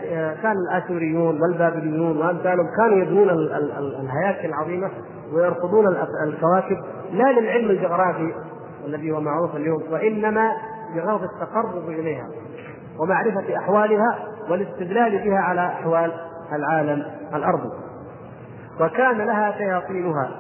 كان 0.43 0.57
الآشوريون 0.57 1.43
والبابليون 1.43 2.17
وأمثالهم 2.17 2.67
كانوا 2.77 2.97
يبنون 2.97 3.31
الهياكل 3.31 4.49
العظيمة 4.49 4.91
ويرصدون 5.33 5.97
الكواكب 6.27 6.77
لا 7.13 7.41
للعلم 7.41 7.71
الجغرافي 7.71 8.35
الذي 8.87 9.11
هو 9.11 9.21
معروف 9.21 9.57
اليوم 9.57 9.83
وإنما 9.91 10.53
بغرض 10.95 11.23
التقرب 11.23 11.89
إليها. 11.89 12.27
ومعرفة 12.99 13.57
أحوالها 13.57 14.19
والاستدلال 14.51 15.25
بها 15.25 15.39
على 15.39 15.67
أحوال 15.67 16.13
العالم 16.53 17.05
الارضي 17.35 17.71
وكان 18.81 19.17
لها 19.17 19.53
شياطينها. 19.59 20.31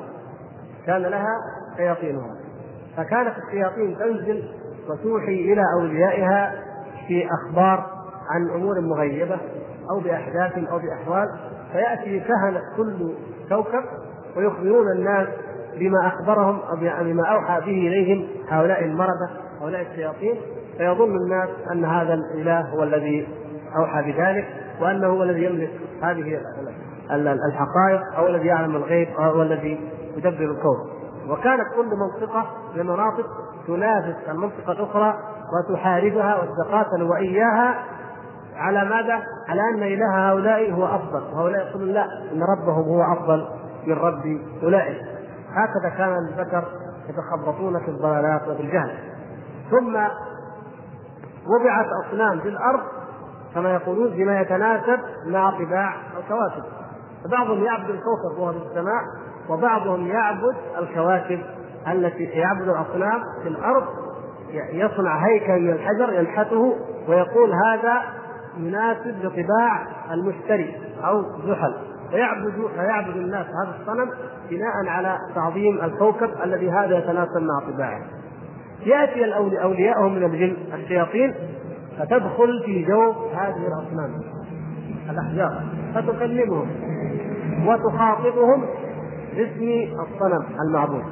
كان 0.86 1.02
لها 1.02 1.36
شياطينها. 1.76 2.34
فكانت 2.96 3.34
الشياطين 3.46 3.98
تنزل 3.98 4.44
وتوحي 4.90 5.52
إلى 5.52 5.62
أوليائها 5.80 6.54
في 7.08 7.26
أخبار 7.26 7.86
عن 8.30 8.50
أمور 8.54 8.80
مغيبة 8.80 9.38
أو 9.90 10.00
بأحداث 10.00 10.58
أو 10.58 10.78
بأحوال. 10.78 11.26
فيأتي 11.72 12.20
كهنة 12.20 12.60
كل 12.76 13.14
كوكب 13.48 13.84
ويخبرون 14.36 14.92
الناس 14.92 15.28
بما 15.78 16.06
أخبرهم 16.06 16.60
أو 16.60 16.76
بما 17.04 17.26
أوحى 17.26 17.60
به 17.60 17.88
إليهم 17.88 18.26
هؤلاء 18.48 18.84
المرضى 18.84 19.28
هؤلاء 19.60 19.82
الشياطين. 19.90 20.34
فيظن 20.78 21.16
الناس 21.16 21.48
أن 21.72 21.84
هذا 21.84 22.14
الإله 22.14 22.60
هو 22.60 22.82
الذي 22.82 23.28
أوحى 23.76 24.12
بذلك 24.12 24.46
وأنه 24.80 25.06
هو 25.06 25.22
الذي 25.22 25.44
يملك 25.44 25.70
هذه 26.02 26.40
الحقائق 27.10 28.02
أو 28.16 28.26
الذي 28.26 28.46
يعلم 28.46 28.76
الغيب 28.76 29.08
أو 29.08 29.22
هو 29.22 29.42
الذي 29.42 29.90
يدبر 30.16 30.44
الكون. 30.44 30.90
وكانت 31.28 31.66
كل 31.76 31.96
منطقة 31.96 32.46
من 32.74 32.80
المناطق 32.80 33.26
تنافس 33.66 34.28
المنطقة 34.28 34.72
الأخرى 34.72 35.14
وتحاربها 35.52 36.38
وتتقاتل 36.42 37.02
وإياها 37.02 37.74
على 38.56 38.84
ماذا؟ 38.84 39.22
على 39.48 39.60
أن 39.74 39.82
إله 39.82 40.30
هؤلاء 40.30 40.72
هو 40.72 40.86
أفضل. 40.86 41.22
وهؤلاء 41.32 41.68
يقولون 41.68 41.88
لا 41.88 42.04
إن 42.32 42.42
ربهم 42.42 42.84
هو 42.84 43.12
أفضل 43.12 43.48
من 43.86 43.94
رب 43.94 44.40
أولئك. 44.62 45.17
هكذا 45.52 45.88
كان 45.98 46.16
البشر 46.16 46.64
يتخبطون 47.08 47.80
في 47.80 47.88
الضلالات 47.88 48.48
وفي 48.48 48.62
الجهل. 48.62 48.98
ثم 49.70 49.96
وضعت 51.46 51.86
أصنام 52.06 52.40
في 52.40 52.48
الأرض 52.48 52.80
كما 53.54 53.70
يقولون 53.74 54.10
بما 54.10 54.40
يتناسب 54.40 55.00
مع 55.26 55.50
طباع 55.50 55.94
الكواكب. 56.18 56.62
فبعضهم 57.24 57.64
يعبد 57.64 57.90
الكوكب 57.90 58.38
وهو 58.38 58.52
في 58.52 58.58
السماء 58.58 59.02
وبعضهم 59.48 60.06
يعبد 60.06 60.56
الكواكب 60.78 61.40
التي 61.88 62.24
يعبد 62.24 62.68
الأصنام 62.68 63.20
في 63.42 63.48
الأرض. 63.48 63.84
يصنع 64.72 65.26
هيكل 65.26 65.62
من 65.62 65.70
الحجر 65.70 66.12
ينحته 66.12 66.76
ويقول 67.08 67.52
هذا 67.66 68.02
مناسب 68.56 69.24
لطباع 69.24 69.86
المشتري 70.10 70.76
أو 71.04 71.22
زحل. 71.46 71.87
فيعبد 72.10 72.52
فيعبد 72.74 73.16
الناس 73.16 73.46
هذا 73.46 73.76
الصنم 73.80 74.10
بناء 74.50 74.86
على 74.86 75.18
تعظيم 75.34 75.84
الكوكب 75.84 76.30
الذي 76.44 76.70
هذا 76.70 76.98
يتناسب 76.98 77.42
مع 77.42 77.72
طباعه. 77.72 78.00
يأتي 78.86 79.34
اولياءهم 79.62 80.14
من 80.14 80.24
الجن 80.24 80.56
الشياطين 80.74 81.34
فتدخل 81.98 82.62
في 82.64 82.84
جو 82.84 83.12
هذه 83.34 83.66
الأصنام. 83.66 84.22
الأحجار. 85.10 85.62
فتكلمهم 85.94 86.68
وتخاطبهم 87.66 88.66
باسم 89.36 89.92
الصنم 90.00 90.44
المعبود. 90.68 91.04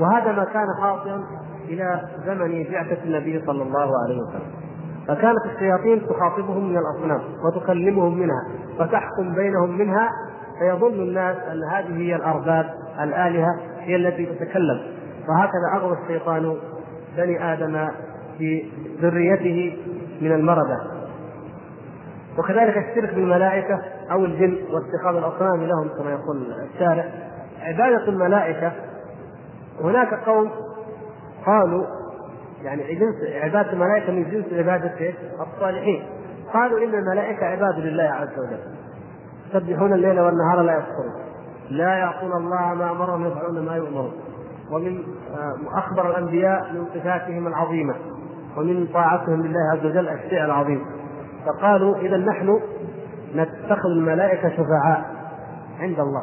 وهذا 0.00 0.32
ما 0.32 0.44
كان 0.44 0.66
حاصلا 0.82 1.24
إلى 1.68 2.00
زمن 2.26 2.64
بعثة 2.72 3.04
النبي 3.04 3.42
صلى 3.46 3.62
الله 3.62 3.90
عليه 4.04 4.16
وسلم. 4.16 4.60
فكانت 5.08 5.46
الشياطين 5.54 6.06
تخاطبهم 6.06 6.68
من 6.68 6.78
الأصنام 6.78 7.20
وتكلمهم 7.44 8.18
منها 8.18 8.42
وتحكم 8.80 9.34
بينهم 9.34 9.78
منها 9.78 10.10
فيظن 10.60 10.92
الناس 10.94 11.36
أن 11.36 11.64
هذه 11.72 11.96
هي 11.96 12.16
الأرباب 12.16 12.66
الآلهة 13.00 13.60
هي 13.80 13.96
التي 13.96 14.26
تتكلم. 14.26 14.80
وهكذا 15.28 15.76
أغوى 15.82 15.96
الشيطان 16.02 16.56
بني 17.16 17.52
آدم 17.52 17.88
في 18.38 18.70
ذريته 19.00 19.76
من 20.20 20.32
المرضى 20.32 20.76
وكذلك 22.38 22.76
الشرك 22.76 23.14
بالملائكة 23.14 23.80
أو 24.10 24.24
الجن 24.24 24.56
واتخاذ 24.70 25.16
الأصنام 25.16 25.64
لهم 25.64 25.88
كما 25.88 26.10
يقول 26.10 26.54
الشارع. 26.74 27.04
عبادة 27.60 28.08
الملائكة 28.08 28.72
هناك 29.80 30.14
قوم 30.14 30.50
قالوا 31.46 31.84
يعني 32.62 32.82
عبادة 33.42 33.72
الملائكة 33.72 34.12
من 34.12 34.30
جنس 34.30 34.52
عبادة 34.52 34.92
الصالحين. 35.40 36.02
قالوا 36.52 36.78
إن 36.78 36.94
الملائكة 36.94 37.46
عباد 37.46 37.78
لله 37.78 38.02
عز 38.02 38.38
وجل. 38.38 38.79
يسبحون 39.54 39.92
الليل 39.92 40.20
والنهار 40.20 40.62
لا 40.62 40.72
يفطرون 40.72 41.30
لا 41.70 41.94
يعصون 41.94 42.32
الله 42.32 42.74
ما 42.74 42.90
أمرهم 42.90 43.26
يفعلون 43.26 43.64
ما 43.64 43.76
يؤمرون. 43.76 44.12
ومن 44.70 45.02
آه، 45.34 45.78
أخبر 45.78 46.10
الأنبياء 46.10 46.72
من 46.72 46.86
صفاتهم 46.94 47.46
العظيمة 47.46 47.94
ومن 48.56 48.86
طاعتهم 48.86 49.42
لله 49.42 49.60
عز 49.72 49.86
وجل 49.86 50.08
الشيء 50.08 50.44
العظيم. 50.44 50.84
فقالوا 51.46 51.96
إذا 51.96 52.16
نحن 52.16 52.60
نتخذ 53.34 53.88
الملائكة 53.88 54.48
شفعاء 54.48 55.10
عند 55.80 56.00
الله. 56.00 56.22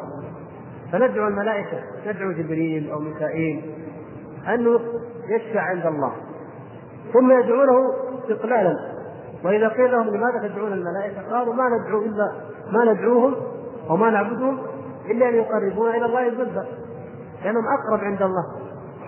فندعو 0.92 1.28
الملائكة 1.28 1.78
ندعو 2.06 2.32
جبريل 2.32 2.90
أو 2.90 2.98
ميكائيل 2.98 3.62
أنه 4.48 4.80
يشفع 5.28 5.60
عند 5.60 5.86
الله. 5.86 6.12
ثم 7.12 7.32
يدعونه 7.32 7.92
استقلالا. 8.18 8.76
وإذا 9.44 9.68
قيل 9.68 9.92
لهم 9.92 10.06
لماذا 10.06 10.48
تدعون 10.48 10.72
الملائكة؟ 10.72 11.30
قالوا 11.30 11.54
ما 11.54 11.68
ندعو 11.68 12.02
إلا 12.02 12.32
ما 12.72 12.92
ندعوهم 12.92 13.34
وما 13.90 14.10
نعبدهم 14.10 14.58
إلا 15.10 15.28
أن 15.28 15.34
يقربونا 15.34 15.96
إلى 15.96 16.04
الله 16.04 16.30
زلفى 16.30 16.64
لأنهم 17.44 17.64
أقرب 17.78 18.04
عند 18.04 18.22
الله. 18.22 18.44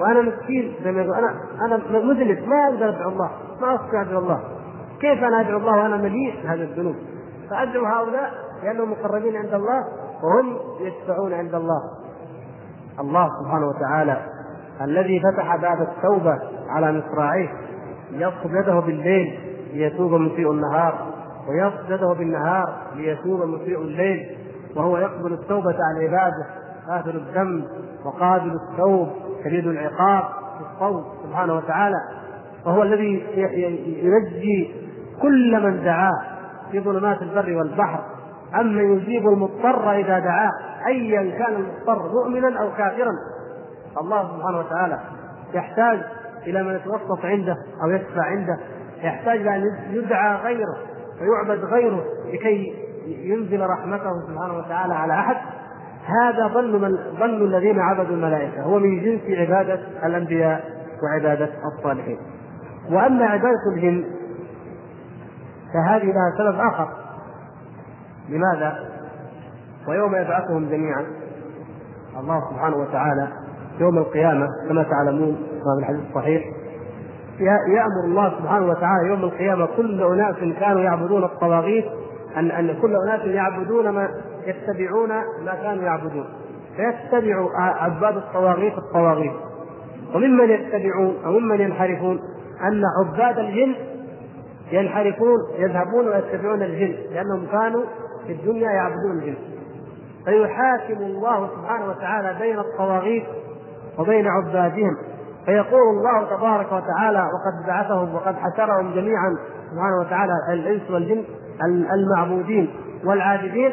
وأنا 0.00 0.22
مسكين 0.22 0.74
زي 0.84 0.92
ما 0.92 1.02
يقول. 1.02 1.14
أنا 1.14 1.34
أنا 1.66 1.76
مذنب 1.98 2.48
ما 2.48 2.64
أقدر 2.68 2.88
أدعو 2.88 3.08
الله. 3.10 3.30
ما 3.60 3.74
أستطيع 3.74 4.02
أدعو 4.02 4.18
الله. 4.18 4.40
كيف 5.00 5.24
أنا 5.24 5.40
أدعو 5.40 5.58
الله 5.58 5.72
وأنا 5.72 5.96
مليء 5.96 6.42
بهذه 6.42 6.62
الذنوب؟ 6.62 6.94
فأدعو 7.50 7.84
هؤلاء 7.84 8.30
لأنهم 8.62 8.90
مقربين 8.90 9.36
عند 9.36 9.54
الله 9.54 9.84
وهم 10.22 10.56
يشفعون 10.80 11.32
عند 11.32 11.54
الله. 11.54 11.80
الله 13.00 13.28
سبحانه 13.42 13.66
وتعالى 13.66 14.16
الذي 14.80 15.20
فتح 15.20 15.56
باب 15.56 15.80
التوبة 15.80 16.38
على 16.68 16.92
مصراعيه 16.92 17.48
يبسط 18.12 18.46
يده 18.46 18.80
بالليل 18.80 19.38
ليتوب 19.72 20.12
مسيء 20.12 20.50
النهار. 20.50 20.94
ويبسط 21.50 21.90
يده 21.90 22.12
بالنهار 22.12 22.74
ليتوب 22.96 23.42
مسيء 23.42 23.80
الليل 23.80 24.36
وهو 24.76 24.98
يقبل 24.98 25.32
التوبة 25.32 25.74
عن 25.74 26.02
عباده 26.02 26.46
غافر 26.88 27.16
الذنب 27.16 27.64
وقابل 28.04 28.52
التوب 28.52 29.08
شديد 29.44 29.66
العقاب 29.66 30.24
ذي 30.58 30.64
الطول 30.72 31.04
سبحانه 31.24 31.54
وتعالى. 31.54 31.96
وهو 32.66 32.82
الذي 32.82 33.24
ينجي 34.02 34.74
كل 35.22 35.62
من 35.62 35.84
دعاه 35.84 36.22
في 36.72 36.80
ظلمات 36.80 37.22
البر 37.22 37.56
والبحر. 37.56 38.00
أمن 38.60 38.82
يجيب 38.82 39.28
المضطر 39.28 39.92
إذا 39.92 40.18
دعاه 40.18 40.50
أيا 40.86 41.38
كان 41.38 41.54
المضطر 41.54 42.12
مؤمنا 42.12 42.60
أو 42.60 42.70
كافرا. 42.70 43.12
الله 44.00 44.36
سبحانه 44.36 44.58
وتعالى 44.58 44.98
يحتاج 45.54 46.00
إلى 46.46 46.62
من 46.62 46.74
يتوسط 46.74 47.24
عنده 47.24 47.56
أو 47.84 47.90
يشفع 47.90 48.22
عنده 48.22 48.58
يحتاج 49.02 49.40
إلى 49.40 49.56
أن 49.56 49.62
يدعى 49.90 50.36
غيره. 50.36 50.76
ويعبد 51.20 51.64
غيره 51.64 52.04
لكي 52.32 52.74
ينزل 53.06 53.66
رحمته 53.66 54.10
سبحانه 54.28 54.58
وتعالى 54.58 54.94
على 54.94 55.12
أحد 55.12 55.36
هذا 56.06 56.46
ظن 56.46 56.80
من 56.80 56.98
ظن 57.18 57.44
الذين 57.44 57.80
عبدوا 57.80 58.14
الملائكة 58.14 58.62
هو 58.62 58.78
من 58.78 59.00
جنس 59.02 59.38
عبادة 59.38 59.80
الأنبياء 60.04 60.64
وعبادة 61.02 61.48
الصالحين 61.76 62.18
وأما 62.90 63.24
عبادة 63.26 63.74
الجن 63.76 64.04
فهذه 65.74 66.04
لها 66.04 66.32
سبب 66.38 66.60
آخر 66.60 66.88
لماذا؟ 68.28 68.90
ويوم 69.88 70.14
يبعثهم 70.16 70.68
جميعا 70.68 71.06
الله 72.20 72.50
سبحانه 72.50 72.76
وتعالى 72.76 73.28
يوم 73.80 73.98
القيامة 73.98 74.46
كما 74.68 74.82
تعلمون 74.82 75.34
كما 75.36 75.74
في 75.74 75.80
الحديث 75.80 76.00
الصحيح 76.08 76.42
يأمر 77.40 78.04
الله 78.04 78.38
سبحانه 78.38 78.66
وتعالى 78.66 79.08
يوم 79.08 79.24
القيامة 79.24 79.68
كل 79.76 80.02
أناس 80.02 80.36
كانوا 80.60 80.80
يعبدون 80.80 81.24
الطواغيت 81.24 81.84
أن 82.36 82.50
أن 82.50 82.74
كل 82.82 82.94
أناس 83.08 83.26
يعبدون 83.26 83.88
ما 83.88 84.08
يتبعون 84.46 85.08
ما 85.44 85.54
كانوا 85.62 85.84
يعبدون. 85.84 86.24
فيتبع 86.76 87.48
عباد 87.56 88.16
الطواغيت 88.16 88.78
الطواغيت. 88.78 89.32
وممن 90.14 90.50
يتبعون 90.50 91.14
أو 91.26 91.30
ممن 91.38 91.60
ينحرفون 91.60 92.20
أن 92.62 92.82
عباد 93.00 93.38
الجن 93.38 93.74
ينحرفون 94.72 95.38
يذهبون 95.58 96.08
ويتبعون 96.08 96.62
الجن 96.62 96.94
لأنهم 97.12 97.46
كانوا 97.52 97.82
في 98.26 98.32
الدنيا 98.32 98.70
يعبدون 98.70 99.18
الجن. 99.18 99.34
فيحاكم 100.24 101.02
الله 101.02 101.48
سبحانه 101.48 101.88
وتعالى 101.88 102.38
بين 102.40 102.58
الطواغيت 102.58 103.24
وبين 103.98 104.26
عبادهم. 104.28 104.96
فيقول 105.50 105.80
الله 105.98 106.36
تبارك 106.36 106.72
وتعالى 106.72 107.18
وقد 107.18 107.66
بعثهم 107.66 108.14
وقد 108.14 108.34
حشرهم 108.36 108.94
جميعا 108.94 109.36
سبحانه 109.72 110.00
وتعالى 110.00 110.32
الإنس 110.52 110.90
والجن 110.90 111.24
المعبودين 111.94 112.70
والعابدين. 113.04 113.72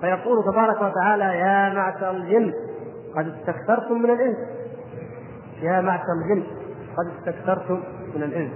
فيقول 0.00 0.44
تبارك 0.52 0.76
وتعالى 0.82 1.24
يا 1.24 1.74
معشر 1.74 2.10
الجن 2.10 2.52
قد 3.16 3.26
استكثرتم 3.28 4.02
من 4.02 4.10
الإنس. 4.10 4.36
يا 5.62 5.80
معشر 5.80 6.04
الجن 6.24 6.42
قد 6.98 7.06
استكثرتم 7.18 7.80
من 8.16 8.22
الإنس. 8.22 8.52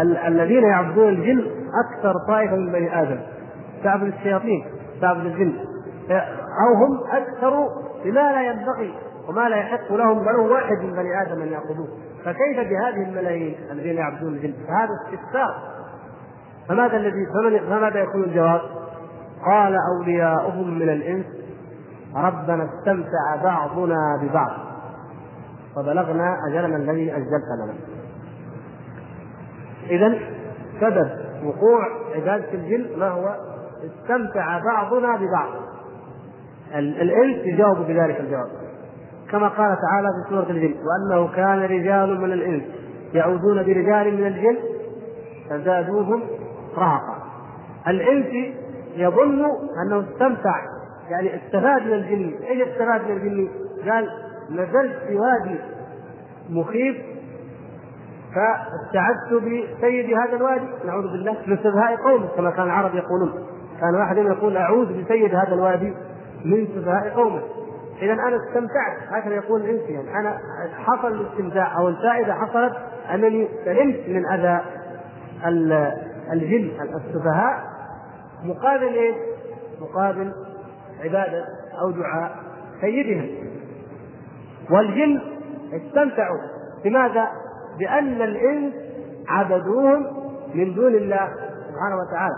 ال- 0.00 0.16
الذين 0.16 0.64
يعبدون 0.64 1.08
الجن 1.08 1.46
أكثر 1.86 2.12
طائفة 2.28 2.56
من 2.56 2.72
بني 2.72 3.02
آدم. 3.02 3.20
تعبد 3.84 4.02
الشياطين 4.06 4.64
تعبد 5.00 5.26
الجن. 5.26 5.52
أو 6.60 6.74
هم 6.74 7.00
أكثر 7.12 7.68
بما 8.04 8.32
لا 8.32 8.42
ينبغي. 8.42 8.94
وما 9.28 9.48
لا 9.48 9.56
يحق 9.56 9.92
لهم 9.92 10.18
بل 10.18 10.36
هو 10.36 10.52
واحد 10.52 10.76
من 10.82 10.92
بني 10.92 11.22
آدم 11.22 11.42
أن 11.42 11.48
يأخذوه 11.48 11.88
فكيف 12.24 12.58
بهذه 12.58 13.08
الملايين 13.08 13.56
الذين 13.70 13.96
يعبدون 13.96 14.34
الجن 14.34 14.54
فهذا 14.68 14.90
استكثار 15.04 15.54
فماذا 16.68 16.96
الذي 16.96 17.26
فماذا 17.68 18.00
يكون 18.00 18.24
الجواب؟ 18.24 18.60
قال 19.44 19.76
أولياؤهم 19.96 20.78
من 20.78 20.88
الإنس 20.88 21.26
ربنا 22.16 22.68
استمتع 22.74 23.42
بعضنا 23.42 24.18
ببعض 24.22 24.52
فبلغنا 25.76 26.36
أجلنا 26.48 26.76
الذي 26.76 27.12
أجلت 27.12 27.44
لنا. 27.64 27.74
اذا 29.90 30.18
سبب 30.80 31.10
وقوع 31.44 31.86
عبادة 32.14 32.52
الجن 32.52 32.98
ما 32.98 33.08
هو؟ 33.08 33.36
استمتع 33.84 34.58
بعضنا 34.58 35.16
ببعض. 35.16 35.50
الإنس 36.74 37.46
يجاوب 37.46 37.78
بذلك 37.78 38.20
الجواب. 38.20 38.67
كما 39.30 39.48
قال 39.48 39.76
تعالى 39.80 40.08
في 40.08 40.30
سورة 40.30 40.50
الجن 40.50 40.74
وأنه 40.86 41.28
كان 41.36 41.58
رجال 41.58 42.20
من 42.20 42.32
الإنس 42.32 42.62
يعودون 43.14 43.62
برجال 43.62 44.16
من 44.16 44.26
الجن 44.26 44.56
فزادوهم 45.50 46.22
رهقا. 46.76 47.18
الإنس 47.88 48.54
يظن 48.96 49.44
أنه 49.86 50.00
استمتع 50.00 50.54
يعني 51.10 51.36
استفاد 51.36 51.82
من 51.82 51.92
الجن. 51.92 52.34
إيش 52.48 52.68
استفاد 52.68 53.10
من 53.10 53.16
الجن؟ 53.16 53.48
قال 53.90 54.08
نزلت 54.50 54.96
في 55.08 55.16
وادي 55.16 55.58
مخيف 56.50 56.96
فاستعذت 58.34 59.42
بسيد 59.42 60.18
هذا 60.18 60.36
الوادي. 60.36 60.66
نعوذ 60.84 61.02
بالله 61.02 61.36
من 61.46 61.56
سفهاء 61.56 61.96
قومه 61.96 62.26
كما 62.36 62.50
كان 62.50 62.64
العرب 62.64 62.94
يقولون. 62.94 63.32
كان 63.80 63.94
واحد 63.94 64.16
يقول 64.16 64.56
أعوذ 64.56 65.02
بسيد 65.02 65.34
هذا 65.34 65.54
الوادي 65.54 65.94
من 66.44 66.66
سفهاء 66.66 67.14
قومه. 67.14 67.40
إذا 68.02 68.12
أنا 68.12 68.36
استمتعت 68.36 68.98
هكذا 69.08 69.34
يقول 69.34 69.60
الانس 69.60 69.90
يعني 69.90 70.20
أنا 70.20 70.38
حصل 70.76 71.08
الاستمتاع 71.08 71.78
أو 71.78 71.88
الفائدة 71.88 72.34
حصلت 72.34 72.76
أنني 73.14 73.48
سلمت 73.64 74.08
من 74.08 74.26
أذى 74.26 74.60
الجن 76.32 76.70
السفهاء 76.80 77.62
مقابل 78.44 78.94
إيش؟ 78.94 79.16
مقابل 79.80 80.32
عبادة 81.04 81.44
أو 81.82 81.90
دعاء 81.90 82.36
سيدهم 82.80 83.28
والجن 84.70 85.20
استمتعوا. 85.72 86.38
بماذا؟ 86.84 87.28
بأن 87.78 88.22
الإنس 88.22 88.74
عبدوهم 89.28 90.06
من 90.54 90.74
دون 90.74 90.94
الله 90.94 91.28
سبحانه 91.68 91.96
وتعالى. 92.08 92.34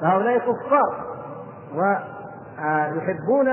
فهؤلاء 0.00 0.38
كفار 0.38 1.04
ويحبون 1.74 3.48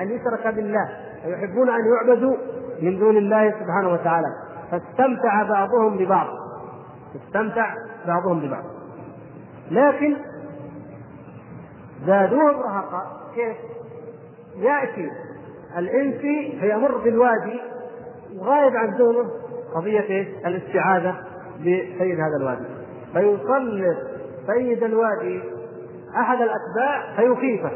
أن 0.00 0.10
يشرك 0.10 0.54
بالله. 0.54 0.88
ويحبون 1.26 1.70
أن 1.70 1.80
يعبدوا 1.94 2.36
من 2.82 2.98
دون 2.98 3.16
الله 3.16 3.50
سبحانه 3.50 3.92
وتعالى. 3.92 4.26
فاستمتع 4.70 5.42
بعضهم 5.42 5.98
ببعض. 5.98 6.26
استمتع 7.16 7.74
بعضهم 8.06 8.40
ببعض. 8.40 8.64
لكن 9.70 10.16
زادوهم 12.06 12.60
رهقا. 12.60 13.02
كيف؟ 13.34 13.56
يأتي 14.56 15.10
الإنسي 15.78 16.58
فيمر 16.60 16.96
بالوادي 16.96 17.60
وغايب 18.38 18.76
عن 18.76 18.88
ذهنه 18.88 19.30
قضية؟ 19.74 20.22
الاستعاذة 20.46 21.14
بسيد 21.60 22.20
هذا 22.20 22.36
الوادي. 22.40 22.64
فيسلط 23.12 23.98
سيد 24.46 24.82
الوادي 24.82 25.42
أحد 26.16 26.36
الأتباع 26.36 27.16
فيخيفه. 27.16 27.70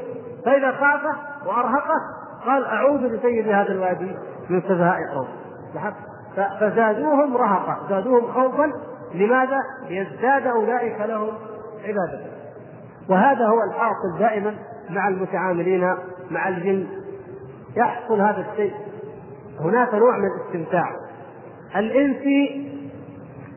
فإذا 0.44 0.72
خافه 0.72 1.16
وأرهقه 1.46 2.17
قال 2.48 2.64
أعوذ 2.64 3.16
بسيد 3.16 3.48
هذا 3.48 3.72
الوادي 3.72 4.16
من 4.50 4.60
سفهاء 4.60 4.96
قوم 5.14 5.28
فزادوهم 6.60 7.36
رهقا 7.36 7.88
زادوهم 7.88 8.32
خوفا. 8.32 8.72
لماذا؟ 9.14 9.58
ليزداد 9.88 10.46
أولئك 10.46 11.00
لهم 11.00 11.30
عبادة. 11.84 12.20
وهذا 13.08 13.46
هو 13.46 13.58
الحاصل 13.70 14.18
دائما 14.18 14.54
مع 14.90 15.08
المتعاملين 15.08 15.94
مع 16.30 16.48
الجن. 16.48 16.86
يحصل 17.76 18.20
هذا 18.20 18.46
الشيء. 18.52 18.74
هناك 19.60 19.94
نوع 19.94 20.18
من 20.18 20.24
الاستمتاع. 20.24 20.90
الإنسي 21.76 22.68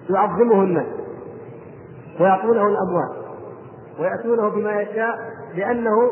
يعظمه 0.10 0.64
الناس 0.64 0.88
ويعطونه 2.20 2.68
الأموال 2.68 3.22
ويأتونه 4.00 4.50
بما 4.50 4.82
يشاء 4.82 5.16
لأنه 5.56 6.12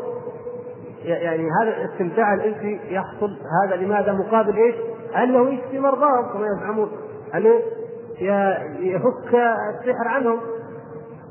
يعني 1.04 1.48
هذا 1.62 1.76
الاستمتاع 1.76 2.34
الانسي 2.34 2.80
يحصل 2.90 3.36
هذا 3.62 3.76
لماذا؟ 3.76 4.12
مقابل 4.12 4.56
إيش؟ 4.56 4.74
انه 5.16 5.50
يشفي 5.50 5.78
مرضاهم؟ 5.78 6.32
كما 6.32 6.46
يزعمون 6.46 6.90
انه 7.34 7.60
يفك 8.80 9.34
السحر 9.34 10.08
عنهم؟ 10.08 10.38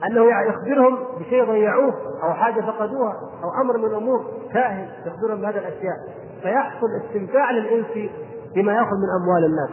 انه 0.08 0.26
يخبرهم 0.48 0.98
بشيء 1.20 1.46
ضيعوه 1.46 1.94
أو 2.24 2.34
حاجة 2.34 2.62
فقدوها 2.62 3.14
أو 3.44 3.62
أمر 3.62 3.78
من 3.78 3.86
الأمور؟ 3.86 4.26
كاهن 4.54 4.88
يخبرهم 5.06 5.42
بهذه 5.42 5.58
الأشياء. 5.58 5.96
فيحصل 6.42 6.88
استمتاع 7.06 7.52
للإنس 7.52 8.10
بما 8.56 8.74
يأخذ 8.74 8.96
من 8.96 9.22
أموال 9.22 9.46
الناس 9.46 9.70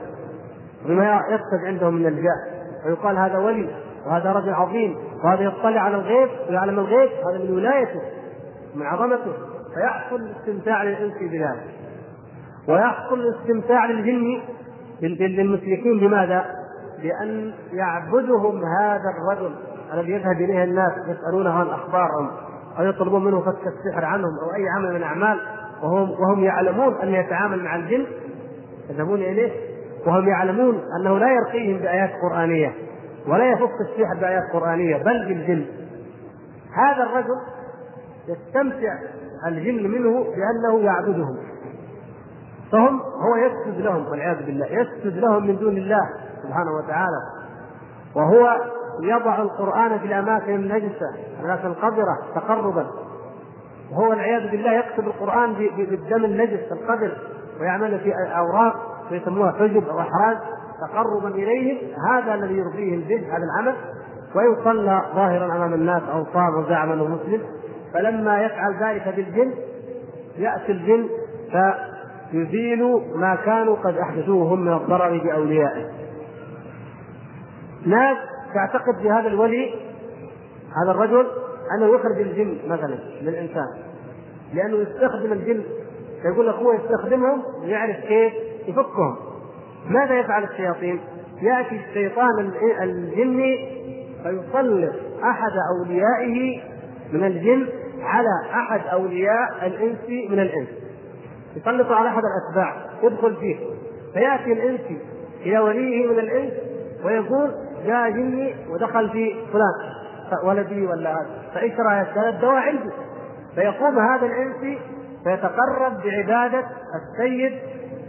بما 0.87 1.23
يكسب 1.31 1.67
عندهم 1.67 1.95
من 1.95 2.07
الجاه 2.07 2.57
ويقال 2.87 3.17
هذا 3.17 3.39
ولي 3.39 3.71
وهذا 4.07 4.33
رجل 4.33 4.55
عظيم 4.55 4.99
وهذا 5.25 5.43
يطلع 5.43 5.81
على 5.81 5.97
الغيب 5.97 6.29
ويعلم 6.49 6.79
الغيب 6.79 7.11
هذا 7.29 7.39
من 7.39 7.57
ولايته 7.57 8.01
من 8.75 8.87
عظمته. 8.87 9.33
فيحصل 9.77 10.17
الاستمتاع 10.17 10.83
للإنس 10.83 11.15
بذلك 11.21 11.75
ويحصل 12.69 13.21
الاستمتاع 13.21 13.87
للجن 13.87 14.41
للمشركين 15.03 15.99
لماذا؟ 15.99 16.45
لأن 17.03 17.53
يعبدهم 17.73 18.63
هذا 18.81 19.05
الرجل 19.19 19.55
الذي 19.93 20.13
يذهب 20.13 20.37
إليه 20.37 20.65
الناس 20.65 20.93
يسألونه 21.09 21.51
عن 21.51 21.67
أخبارهم 21.67 22.31
أو 22.79 22.85
يطلبون 22.85 23.25
منه 23.25 23.41
فك 23.41 23.67
السحر 23.67 24.05
عنهم 24.05 24.31
أو 24.43 24.55
أي 24.55 24.69
عمل 24.77 24.91
من 24.91 24.97
الأعمال 24.97 25.41
وهم 25.83 26.11
وهم 26.11 26.45
يعلمون 26.45 26.95
أن 26.95 27.09
يتعامل 27.09 27.65
مع 27.65 27.77
الجن 27.77 28.07
يذهبون 28.91 29.23
إليه 29.23 29.53
وهم 30.07 30.29
يعلمون 30.29 30.81
أنه 31.01 31.19
لا 31.19 31.29
يرقيهم 31.29 31.79
بآيات 31.79 32.11
قرآنية 32.23 32.75
ولا 33.27 33.51
يفك 33.53 33.81
السحر 33.81 34.21
بآيات 34.21 34.43
قرآنية 34.53 34.97
بل 34.97 35.25
بالجن 35.29 35.67
هذا 36.73 37.03
الرجل 37.03 37.37
يستمتع 38.29 38.99
الجن 39.47 39.91
منه 39.91 40.25
بأنه 40.25 40.81
يعبدهم. 40.81 41.37
فهم 42.73 43.01
هو 43.01 43.37
يسجد 43.37 43.81
لهم 43.81 44.07
والعياذ 44.07 44.47
بالله 44.47 44.67
يسجد 44.67 45.19
لهم 45.19 45.47
من 45.47 45.57
دون 45.57 45.77
الله 45.77 46.09
سبحانه 46.43 46.71
وتعالى. 46.77 47.21
وهو 48.15 48.57
يضع 49.03 49.43
القرآن 49.43 49.99
في 49.99 50.07
الأماكن 50.07 50.55
النجسة 50.55 51.15
الأماكن 51.41 51.67
القذرة 51.67 52.19
تقربا. 52.35 52.87
وهو 53.93 54.11
والعياذ 54.11 54.51
بالله 54.51 54.73
يكتب 54.73 55.07
القرآن 55.07 55.53
بالدم 55.77 56.25
النجس 56.25 56.73
القذر 56.73 57.13
ويعمل 57.61 58.01
في 58.01 58.13
أوراق 58.39 58.75
ويسموها 59.11 59.53
حجب 59.53 59.89
أو 59.89 60.01
أحراز 60.01 60.37
تقربا 60.81 61.29
إليهم 61.29 61.79
هذا 62.11 62.35
الذي 62.35 62.55
يرضيهم 62.55 63.01
به 63.01 63.37
هذا 63.37 63.45
العمل. 63.45 63.77
ويصلى 64.35 65.03
ظاهرا 65.15 65.57
أمام 65.57 65.75
الناس 65.75 66.03
أو 66.13 66.25
صام 66.33 66.93
أنه 66.93 67.05
مسلم 67.05 67.41
فلما 67.97 68.43
يفعل 68.43 68.75
ذلك 68.83 69.15
بالجن 69.17 69.55
يأتي 70.39 70.73
الجن 70.73 71.09
فيزيل 72.31 72.83
ما 73.15 73.39
كانوا 73.45 73.77
قد 73.77 73.99
أحدثوه 73.99 74.55
هم 74.55 74.61
من 74.61 74.73
الضرر 74.73 75.19
بأوليائه. 75.19 75.87
ناس 77.87 78.17
تعتقد 78.55 78.99
في 79.03 79.11
هذا 79.11 79.29
الولي 79.29 79.75
هذا 80.83 80.91
الرجل 80.91 81.27
أنه 81.77 81.95
يخرج 81.95 82.21
الجن 82.21 82.59
مثلا 82.67 82.99
للانسان 83.23 83.69
لأنه 84.55 84.77
يستخدم 84.77 85.33
الجن 85.33 85.63
يقول 86.25 86.47
لك 86.47 86.55
هو 86.55 86.73
يستخدمهم 86.73 87.43
ويعرف 87.63 87.97
كيف 87.97 88.33
يفكهم. 88.69 89.17
ماذا 89.89 90.19
يفعل 90.19 90.45
الشياطين؟ 90.45 91.01
يأتي 91.43 91.81
الشيطان 91.89 92.53
الجني 92.83 93.77
فيسلط 94.23 94.95
أحد 95.25 95.53
أوليائه 95.79 96.61
من 97.13 97.25
الجن 97.25 97.67
على 98.01 98.29
أحد 98.55 98.81
أولياء 98.93 99.67
الإنس 99.67 100.31
من 100.31 100.41
الإنس. 100.41 100.69
يسلط 101.57 101.93
على 101.93 102.09
أحد 102.09 102.23
الأتباع. 102.25 102.77
يدخل 103.03 103.37
فيه. 103.37 103.57
فيأتي 104.13 104.53
الانسي 104.53 104.99
إلى 105.43 105.59
وليه 105.59 106.07
من 106.07 106.19
الإنس 106.19 106.53
ويقول 107.05 107.51
جاء 107.87 108.11
جني 108.11 108.55
ودخل 108.71 109.11
في 109.11 109.35
فلان. 109.53 109.97
ولدي 110.45 110.87
ولا 110.87 111.11
هذا. 111.11 111.27
فإيش 111.55 111.73
رايك؟ 111.73 112.09
قال 112.09 112.29
الدواء 112.29 112.55
عندي 112.55 112.91
فيقوم 113.55 113.99
هذا 113.99 114.27
الانسي 114.27 114.79
فيتقرب 115.25 115.93
بعبادة 116.05 116.65
السيد 116.95 117.53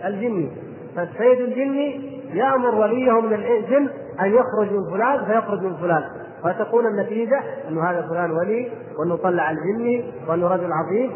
الجني. 0.05 0.51
فالسيد 0.95 1.41
الجني 1.41 2.17
يأمر 2.33 2.75
وليه 2.75 3.21
من 3.21 3.33
الجن 3.33 3.89
أن 4.21 4.33
يخرج 4.33 4.71
من 4.71 4.91
فلان 4.91 5.25
فيخرج 5.25 5.61
من 5.61 5.77
فلان. 5.77 6.03
فتكون 6.43 6.87
النتيجة 6.87 7.41
أنه 7.67 7.83
هذا 7.83 8.07
فلان 8.09 8.31
ولي 8.31 8.71
وأنه 8.99 9.15
طلع 9.15 9.51
الجني 9.51 10.13
وأنه 10.27 10.47
رجل 10.47 10.71
عظيم 10.71 11.11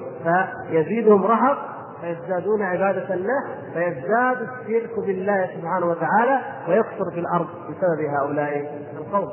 فيزيدهم 0.70 1.26
رهق 1.26 1.58
فيزدادون 2.02 2.62
عبادة 2.62 3.16
له 3.16 3.44
فيزداد 3.74 4.38
الشرك 4.42 5.00
بالله 5.00 5.50
سبحانه 5.56 5.86
وتعالى 5.86 6.40
ويكثر 6.68 7.12
في 7.14 7.20
الأرض 7.20 7.48
بسبب 7.48 8.06
هؤلاء 8.20 8.80
القوم. 8.98 9.30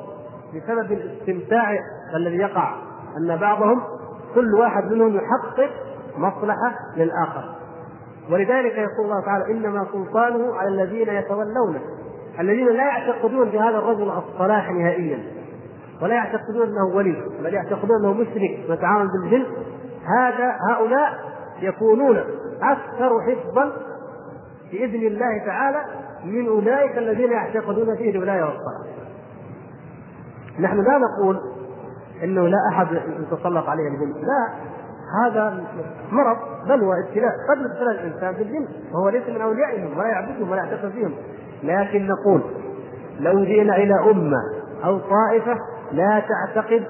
بسبب 0.54 0.92
الاستمتاع 0.92 1.78
الذي 2.16 2.36
يقع 2.36 2.74
أن 3.16 3.36
بعضهم 3.36 3.82
كل 4.34 4.54
واحد 4.54 4.84
منهم 4.84 5.16
يحقق 5.16 5.70
مصلحة 6.16 6.74
للآخر. 6.96 7.54
ولذلك 8.30 8.72
يقول 8.72 9.04
الله 9.04 9.24
تعالى 9.24 9.44
إنما 9.50 9.86
سلطانه 9.92 10.54
على 10.54 10.68
الذين 10.68 11.08
يتولونه 11.08 11.80
الذين 12.40 12.66
لا 12.66 12.86
يعتقدون 12.86 13.50
بهذا 13.50 13.78
الرجل 13.78 14.10
الصلاح 14.10 14.70
نهائيا. 14.70 15.37
ولا 16.02 16.14
يعتقدون 16.14 16.68
أنه 16.68 16.96
ولي 16.96 17.22
بل 17.42 17.54
يعتقدون 17.54 17.96
أنه 18.00 18.12
مشرك 18.12 18.70
ويتعامل 18.70 19.08
بالجن. 19.08 19.46
هذا 20.18 20.56
هؤلاء 20.70 21.12
يكونون 21.60 22.16
أكثر 22.62 23.20
حفظا 23.20 23.72
بإذن 24.72 25.06
الله 25.06 25.46
تعالى 25.46 25.84
من 26.24 26.46
أولئك 26.46 26.98
الذين 26.98 27.32
يعتقدون 27.32 27.96
فيه 27.96 28.10
الولاية 28.10 28.42
والصلاه. 28.42 28.84
نحن 30.60 30.76
لا 30.76 30.98
نقول 30.98 31.40
إنه 32.24 32.48
لا 32.48 32.58
أحد 32.72 32.86
يتسلط 33.20 33.68
عليه 33.68 33.88
الجن، 33.88 34.12
لا 34.12 34.54
هذا 35.22 35.64
مرض 36.10 36.36
بلوى 36.68 36.94
ابتلاء. 37.06 37.32
قد 37.50 37.58
يبتلى 37.58 37.90
الإنسان 37.90 38.32
بالجن 38.32 38.66
وهو 38.92 39.08
ليس 39.08 39.28
من 39.28 39.40
أوليائهم 39.40 39.98
ولا 39.98 40.08
يعبدهم 40.08 40.50
ولا 40.50 40.64
يعتقد 40.64 40.90
فيهم. 40.90 41.14
لكن 41.62 42.06
نقول 42.06 42.42
لو 43.20 43.44
جئنا 43.44 43.76
إلى 43.76 43.94
أمة 44.10 44.38
أو 44.84 44.98
طائفة 44.98 45.56
لا 45.92 46.22
تعتقد 46.28 46.84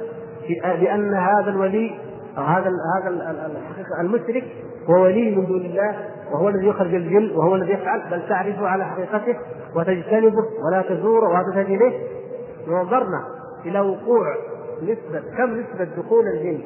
بأن 0.81 1.15
هذا 1.15 1.51
الولي 1.51 1.95
أو 2.39 2.43
هذا 2.43 2.71
هذا 3.03 4.01
المشرك 4.01 4.45
هو 4.91 5.03
ولي 5.03 5.37
من 5.37 5.47
دون 5.47 5.61
الله 5.61 5.97
وهو 6.33 6.49
الذي 6.49 6.67
يخرج 6.67 6.95
الجن 6.95 7.37
وهو 7.37 7.55
الذي 7.55 7.73
يفعل 7.73 8.03
بل 8.11 8.29
تعرفه 8.29 8.69
على 8.69 8.85
حقيقته 8.85 9.37
وتجتنبه 9.75 10.45
ولا 10.67 10.83
تزوره 10.83 11.29
ولا 11.29 11.43
تذهب 11.43 11.67
إليه. 11.67 11.99
نظرنا 12.69 13.25
إلى 13.67 13.81
وقوع 13.81 14.37
نسبة 14.83 15.23
كم 15.37 15.51
نسبة 15.51 16.03
دخول 16.03 16.25
الجن 16.27 16.61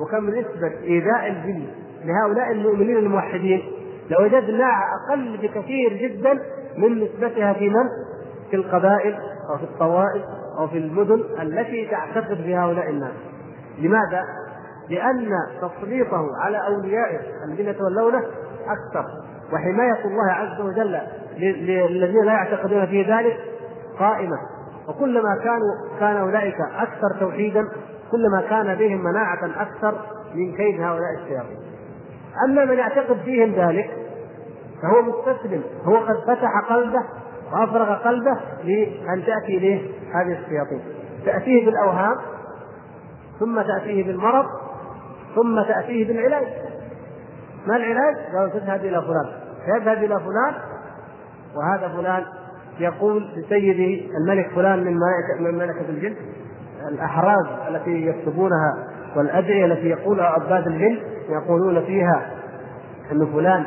وكم 0.00 0.30
نسبة 0.30 0.72
إيذاء 0.82 1.26
الجن 1.26 1.62
لهؤلاء 2.04 2.52
المؤمنين 2.52 2.96
الموحدين. 2.96 3.62
لوجدناها 4.10 4.84
أقل 5.08 5.36
بكثير 5.42 5.92
جدا 5.92 6.40
من 6.76 7.04
نسبتها 7.04 7.52
في 7.52 7.68
من؟ 7.68 7.84
في 8.50 8.56
القبائل 8.56 9.14
أو 9.50 9.58
في 9.58 9.64
الطوائف. 9.64 10.22
أو 10.58 10.68
في 10.68 10.78
المدن 10.78 11.24
التي 11.42 11.88
تعتقد 11.90 12.46
بهؤلاء 12.46 12.90
الناس. 12.90 13.14
لماذا؟ 13.78 14.24
لأن 14.88 15.28
تسليطه 15.62 16.26
على 16.40 16.66
أوليائه 16.66 17.20
الذين 17.48 17.68
يتولونه 17.68 18.18
أكثر. 18.64 19.04
وحماية 19.52 20.04
الله 20.04 20.32
عز 20.32 20.60
وجل 20.60 21.00
للذين 21.38 22.24
لا 22.24 22.32
يعتقدون 22.32 22.86
في 22.86 23.02
ذلك 23.02 23.36
قائمة. 23.98 24.36
وكلما 24.88 25.36
كانوا 25.44 25.98
كان 26.00 26.16
أولئك 26.16 26.56
أكثر 26.60 27.20
توحيدا 27.20 27.68
كلما 28.10 28.42
كان 28.50 28.74
بهم 28.74 29.04
مناعة 29.04 29.50
أكثر 29.60 29.94
من 30.34 30.56
كيد 30.56 30.80
هؤلاء 30.80 31.14
الشياطين. 31.22 31.58
أما 32.48 32.64
من 32.64 32.78
يعتقد 32.78 33.16
فيهم 33.24 33.54
ذلك 33.54 33.90
فهو 34.82 35.02
مستسلم. 35.02 35.62
هو 35.84 35.96
قد 35.96 36.16
فتح 36.26 36.60
قلبه 36.68 37.02
وأفرغ 37.52 37.94
قلبه 37.94 38.40
لأن 38.64 39.24
تأتي 39.26 39.56
إليه 39.56 39.80
هذه 40.14 40.38
الشياطين. 40.38 40.80
تأتيه 41.24 41.66
بالأوهام 41.66 42.16
ثم 43.40 43.62
تأتيه 43.62 44.04
بالمرض 44.04 44.46
ثم 45.34 45.62
تأتيه 45.62 46.08
بالعلاج. 46.08 46.46
ما 47.66 47.76
العلاج؟ 47.76 48.14
قالوا 48.34 48.48
تذهب 48.48 48.80
إلى 48.84 49.02
فلان. 49.02 49.26
يذهب 49.76 50.04
إلى 50.04 50.20
فلان 50.20 50.54
وهذا 51.56 51.88
فلان 51.88 52.22
يقول 52.80 53.28
لسيده 53.36 54.06
الملك 54.20 54.50
فلان 54.54 54.84
من 54.84 54.98
من 55.40 55.54
ملكة 55.54 55.88
الجن. 55.88 56.14
الأحراز 56.88 57.46
التي 57.68 58.06
يكتبونها 58.06 58.74
والأدعية 59.16 59.64
التي 59.64 59.88
يقولها 59.88 60.24
عباد 60.24 60.66
الجن 60.66 60.98
يقولون 61.28 61.84
فيها 61.84 62.30
أن 63.12 63.26
فلان 63.26 63.66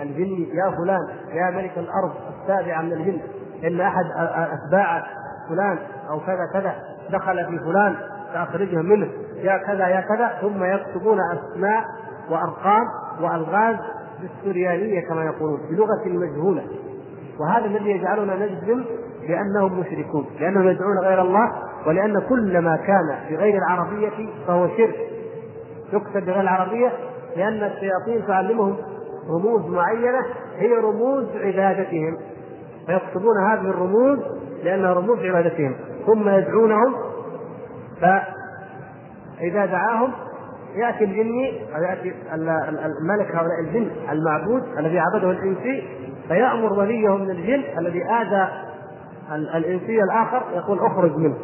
الجن 0.00 0.46
يا 0.54 0.70
فلان 0.70 1.08
يا 1.32 1.50
ملك 1.50 1.78
الأرض 1.78 2.12
السابعه 2.42 2.82
من 2.82 2.92
الجن 2.92 3.20
إن 3.64 3.80
أحد 3.80 4.04
أتباع 4.36 5.02
فلان 5.48 5.78
أو 6.10 6.20
كذا 6.20 6.46
كذا 6.52 6.74
دخل 7.10 7.46
في 7.46 7.58
فلان 7.58 7.96
فاخرجه 8.34 8.82
منه 8.82 9.08
يا 9.36 9.58
كذا 9.58 9.86
يا 9.86 10.00
كذا 10.00 10.38
ثم 10.40 10.64
يكتبون 10.64 11.18
أسماء 11.20 11.84
وأرقام 12.30 12.84
وألغاز 13.20 13.76
بالسريانية 14.20 15.00
كما 15.08 15.24
يقولون 15.24 15.60
بلغة 15.70 16.08
مجهولة. 16.08 16.62
وهذا 17.40 17.64
الذي 17.64 17.90
يجعلنا 17.90 18.36
نجزم 18.36 18.84
بأنهم 19.28 19.80
مشركون 19.80 20.26
لأنهم 20.40 20.68
يدعون 20.68 20.98
غير 20.98 21.22
الله 21.22 21.52
ولأن 21.86 22.20
كل 22.28 22.58
ما 22.58 22.76
كان 22.76 23.18
بغير 23.30 23.58
العربية 23.58 24.28
فهو 24.46 24.68
شرك. 24.68 24.96
يكتب 25.92 26.26
بغير 26.26 26.40
العربية 26.40 26.92
لأن 27.36 27.62
الشياطين 27.62 28.26
تعلمهم 28.26 28.76
رموز 29.30 29.66
معينة 29.66 30.20
هي 30.56 30.74
رموز 30.74 31.26
عبادتهم. 31.36 32.18
فيكتبون 32.86 33.44
هذه 33.50 33.70
الرموز 33.70 34.18
لأنها 34.64 34.92
رموز 34.92 35.18
عبادتهم. 35.18 35.74
ثم 36.06 36.28
يدعونهم 36.28 36.94
فإذا 38.00 39.66
دعاهم 39.66 40.12
يأتي 40.74 41.04
الجني 41.04 41.60
يأتي 41.88 42.14
الملك 43.00 43.36
هؤلاء 43.36 43.60
الجن 43.60 43.90
المعبود 44.10 44.62
الذي 44.78 44.98
عبده 44.98 45.30
الانسي 45.30 45.88
فيأمر 46.28 46.72
وليه 46.72 47.16
من 47.16 47.30
الجن 47.30 47.78
الذي 47.78 48.04
آذى 48.04 48.48
الانسي 49.32 50.02
الآخر 50.02 50.42
يقول 50.54 50.78
اخرج 50.78 51.16
منه 51.16 51.36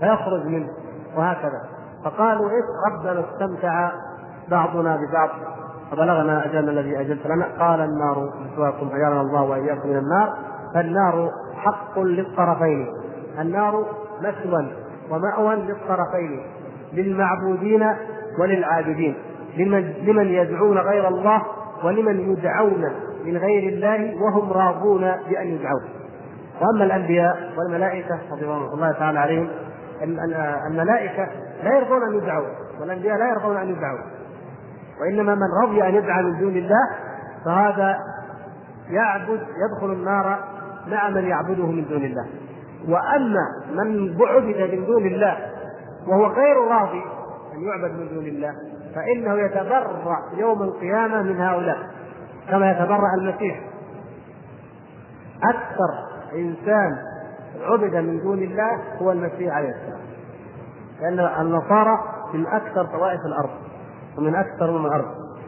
فيخرج 0.00 0.46
منه 0.46 0.68
وهكذا. 1.16 1.62
فقالوا 2.04 2.50
إيش 2.50 2.64
ربنا 2.92 3.24
استمتع 3.32 3.90
بعضنا 4.48 4.96
ببعض. 4.96 5.30
فبلغنا 5.90 6.46
أجلنا 6.46 6.70
الذي 6.70 7.00
أجلت 7.00 7.26
لنا. 7.26 7.46
قال 7.58 7.80
النار 7.80 8.30
مثواكم 8.44 8.86
أجارنا 8.86 9.20
الله 9.20 9.42
وإياكم 9.42 9.88
من 9.88 9.96
النار. 9.96 10.34
فالنار 10.74 11.30
حق 11.56 11.98
للطرفين. 11.98 12.86
النار 13.38 13.84
مثوى 14.22 14.66
ومأوى 15.10 15.56
للطرفين 15.56 16.40
للمعبودين 16.92 17.86
وللعابدين 18.38 19.14
لمن 19.56 19.92
لمن 20.02 20.26
يدعون 20.26 20.78
غير 20.78 21.08
الله 21.08 21.42
ولمن 21.84 22.32
يدعون 22.32 22.90
من 23.24 23.36
غير 23.36 23.72
الله 23.72 24.22
وهم 24.22 24.52
راضون 24.52 25.00
بأن 25.00 25.46
يدعون 25.46 25.82
وأما 26.60 26.84
الأنبياء 26.84 27.52
والملائكة 27.58 28.18
رضوان 28.32 28.62
الله 28.74 28.92
تعالى 28.92 29.18
عليهم 29.18 29.48
الملائكة 30.70 31.28
لا 31.64 31.76
يرضون 31.78 32.02
أن 32.02 32.14
يدعوا 32.14 32.46
والأنبياء 32.80 33.18
لا 33.18 33.28
يرضون 33.28 33.56
أن 33.56 33.68
يدعوا 33.68 33.98
وإنما 35.00 35.34
من 35.34 35.48
رضي 35.64 35.82
أن 35.82 35.94
يدعى 35.94 36.22
من 36.22 36.38
دون 36.38 36.56
الله 36.56 36.90
فهذا 37.44 37.98
يعبد 38.90 39.40
يدخل 39.40 39.92
النار 39.92 40.38
مع 40.86 41.10
من 41.10 41.24
يعبده 41.24 41.66
من 41.66 41.88
دون 41.88 42.04
الله. 42.04 42.26
وأما 42.88 43.46
من 43.74 44.16
عبد 44.20 44.74
من 44.74 44.86
دون 44.86 45.06
الله 45.06 45.38
وهو 46.06 46.26
غير 46.26 46.56
راضي 46.56 47.02
أن 47.54 47.62
يعبد 47.62 47.94
من 47.94 48.08
دون 48.14 48.26
الله 48.26 48.52
فإنه 48.94 49.34
يتبرأ 49.34 50.22
يوم 50.36 50.62
القيامة 50.62 51.22
من 51.22 51.40
هؤلاء 51.40 51.78
كما 52.50 52.70
يتبرأ 52.70 53.14
المسيح. 53.18 53.60
أكثر 55.44 55.90
إنسان 56.34 56.96
عبد 57.62 57.96
من 57.96 58.20
دون 58.20 58.38
الله 58.38 58.80
هو 59.02 59.12
المسيح 59.12 59.54
عليه 59.54 59.68
السلام. 59.68 60.00
لأن 61.00 61.40
النصارى 61.46 61.98
من 62.34 62.46
أكثر 62.46 62.84
طوائف 62.84 63.20
الأرض. 63.26 63.65
ومن 64.18 64.34
أكثر 64.34 64.70
من 64.70 64.86
الأرض. 64.86 65.04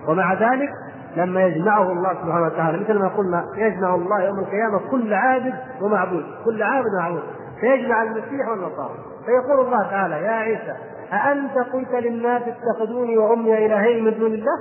ومع 0.08 0.32
ذلك 0.32 0.70
لما 1.16 1.42
يجمعه 1.42 1.92
الله 1.92 2.14
سبحانه 2.14 2.46
وتعالى 2.46 2.78
مثل 2.78 2.98
ما 2.98 3.08
قلنا 3.08 3.44
يجمع 3.56 3.94
الله 3.94 4.22
يوم 4.22 4.38
القيامة 4.38 4.90
كل 4.90 5.14
عابد 5.14 5.54
ومعبود. 5.82 6.24
كل 6.44 6.62
عابد 6.62 6.86
ومعبود. 6.98 7.22
فيجمع 7.60 8.02
المسيح 8.02 8.48
والنصارى. 8.48 8.94
فيقول 9.26 9.66
الله 9.66 9.82
تعالى 9.90 10.14
يا 10.14 10.32
عيسى 10.32 10.74
أأنت 11.12 11.58
قلت 11.72 11.94
للناس 11.94 12.42
اتخذوني 12.42 13.18
وأمي 13.18 13.66
إلهين 13.66 14.04
من 14.04 14.18
دون 14.18 14.34
الله؟ 14.34 14.58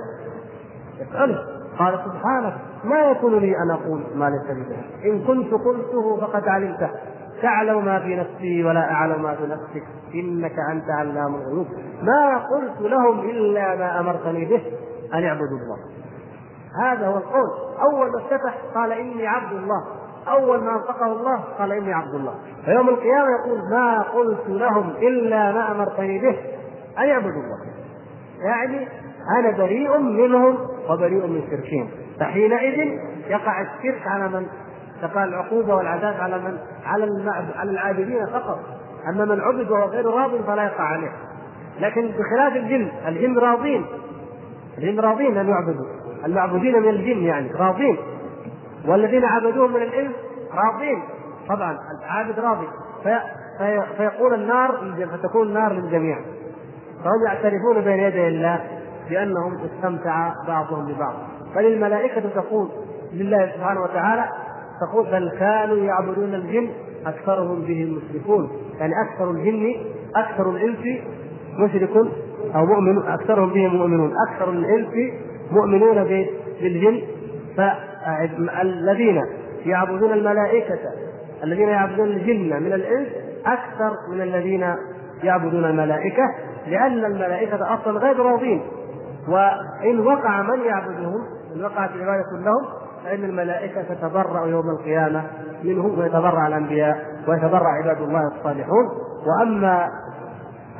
يسأله 1.00 1.38
قال 1.78 1.98
سبحانك 2.04 2.54
ما 2.84 3.00
يكون 3.00 3.38
لي 3.38 3.56
أن 3.56 3.70
أقول 3.70 4.02
ما 4.14 4.30
ليس 4.30 4.56
لي 4.56 5.10
إن 5.12 5.24
كنت 5.24 5.54
قلته 5.54 6.20
فقد 6.20 6.48
علمته. 6.48 6.90
تعلم 7.42 7.84
ما 7.84 8.00
في 8.00 8.16
نفسي 8.16 8.64
ولا 8.64 8.92
أعلم 8.92 9.22
ما 9.22 9.34
في 9.34 9.42
نفسك. 9.42 9.82
إنك 10.14 10.54
أنت 10.72 10.90
علام 10.90 11.34
الغيوب. 11.34 11.66
ما 12.02 12.38
قلت 12.38 12.80
لهم 12.80 13.20
إلا 13.20 13.76
ما 13.76 14.00
أمرتني 14.00 14.44
به 14.44 14.62
أن 15.14 15.24
اعبدوا 15.24 15.58
الله. 15.58 15.78
هذا 16.84 17.06
هو 17.06 17.16
القول. 17.16 17.48
أول 17.80 18.10
ما 18.10 18.18
افتتح 18.18 18.54
قال 18.74 18.92
إني 18.92 19.26
عبد 19.26 19.52
الله. 19.52 19.84
أول 20.28 20.64
ما 20.64 20.72
أنطقه 20.72 21.06
الله 21.06 21.36
قال 21.58 21.72
إني 21.72 21.92
عبد 21.92 22.14
الله. 22.14 22.34
فيوم 22.64 22.88
القيامة 22.88 23.26
يقول 23.40 23.58
ما 23.70 24.02
قلت 24.02 24.48
لهم 24.48 24.90
إلا 24.90 25.52
ما 25.52 25.72
أمرتني 25.72 26.18
به 26.18 26.36
أن 26.98 27.08
يعبدوا 27.08 27.30
الله. 27.30 27.58
يعني 28.40 28.88
أنا 29.38 29.50
بريء 29.58 29.98
منهم 29.98 30.58
وبريء 30.90 31.26
من 31.26 31.42
شركهم. 31.50 31.88
فحينئذ 32.20 32.98
يقع 33.28 33.60
الشرك 33.60 34.06
على 34.06 34.28
من؟ 34.28 34.46
تقع 35.02 35.24
العقوبة 35.24 35.74
والعذاب 35.74 36.14
على 36.20 36.38
من؟ 36.38 36.58
على 36.84 37.30
على 37.56 37.70
العابدين 37.70 38.26
فقط. 38.26 38.58
أما 39.08 39.24
من 39.24 39.40
عبد 39.40 39.70
وهو 39.70 39.88
غير 39.88 40.06
راض 40.06 40.30
فلا 40.46 40.64
يقع 40.64 40.84
عليه. 40.84 41.12
لكن 41.80 42.08
بخلاف 42.08 42.56
الجن 42.56 42.88
الجن 43.08 43.38
راضين. 43.38 43.86
الجن 44.78 45.00
راضين 45.00 45.36
أن 45.36 45.48
يعبدوا. 45.48 45.86
المعبودين 46.24 46.82
من 46.82 46.88
الجن 46.88 47.22
يعني 47.22 47.52
راضين. 47.52 47.96
والذين 48.86 49.24
عبدوهم 49.24 49.72
من 49.72 49.82
الإنس 49.82 50.12
راضين. 50.54 51.02
طبعا 51.48 51.78
العابد 52.02 52.38
راضي. 52.38 52.66
في 53.02 53.18
في 53.58 53.82
فيقول 53.96 54.34
النار 54.34 54.94
فتكون 55.12 55.46
النار 55.46 55.72
للجميع. 55.72 56.18
فهم 57.04 57.26
يعترفون 57.26 57.80
بين 57.80 57.98
يدي 57.98 58.28
الله 58.28 58.64
بأنهم 59.10 59.58
استمتع 59.64 60.32
بعضهم 60.48 60.92
ببعض. 60.92 61.14
فللملائكه 61.54 62.20
تقول 62.20 62.68
لله 63.12 63.52
سبحانه 63.56 63.82
وتعالى 63.82 64.24
تقول 64.80 65.06
بل 65.06 65.30
كانوا 65.38 65.76
يعبدون 65.76 66.34
الجن 66.34 66.70
أكثرهم 67.06 67.60
بهم 67.60 67.98
مشركون. 67.98 68.50
يعني 68.80 68.92
أكثر 69.08 69.30
الجن 69.30 69.74
أكثر 70.16 70.50
الإنس 70.50 71.02
مشرك 71.58 71.90
أو 72.54 72.66
مؤمن 72.66 72.98
أكثرهم 72.98 73.52
بهم 73.52 73.76
مؤمنون. 73.76 74.12
أكثر 74.28 74.50
الإنس 74.50 75.12
مؤمنون 75.50 76.04
بالجن. 76.60 77.02
فالذين 77.56 79.22
يعبدون 79.66 80.12
الملائكة 80.12 80.78
الذين 81.44 81.68
يعبدون 81.68 82.08
الجن 82.08 82.62
من 82.62 82.72
الإنس 82.72 83.08
أكثر 83.46 83.92
من 84.12 84.20
الذين 84.20 84.74
يعبدون 85.22 85.64
الملائكة 85.64 86.22
لأن 86.66 87.04
الملائكة 87.04 87.74
أصلا 87.74 87.98
غير 87.98 88.18
راضين. 88.18 88.62
وإن 89.28 90.00
وقع 90.00 90.42
من 90.42 90.60
يعبدهم 90.60 91.20
إن 91.56 91.64
وقعت 91.64 91.90
العبادة 91.90 92.24
لهم 92.32 92.87
فإن 93.08 93.24
الملائكة 93.24 93.82
تتبرأ 93.82 94.46
يوم 94.46 94.70
القيامة 94.70 95.24
منهم 95.64 95.98
ويتبرأ 95.98 96.46
الأنبياء 96.48 97.06
ويتبرأ 97.28 97.68
عباد 97.68 98.00
الله 98.00 98.26
الصالحون 98.26 98.88
وأما 99.26 99.88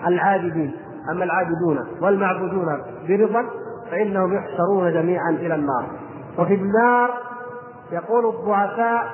العابدين 0.07 0.73
أما 1.11 1.25
العابدون 1.25 1.87
والمعبودون 2.01 2.83
برضا 3.09 3.45
فإنهم 3.91 4.35
يحشرون 4.35 4.93
جميعا 4.93 5.31
إلى 5.31 5.55
النار 5.55 5.87
وفي 6.39 6.55
النار 6.55 7.11
يقول 7.93 8.27
الضعفاء 8.27 9.07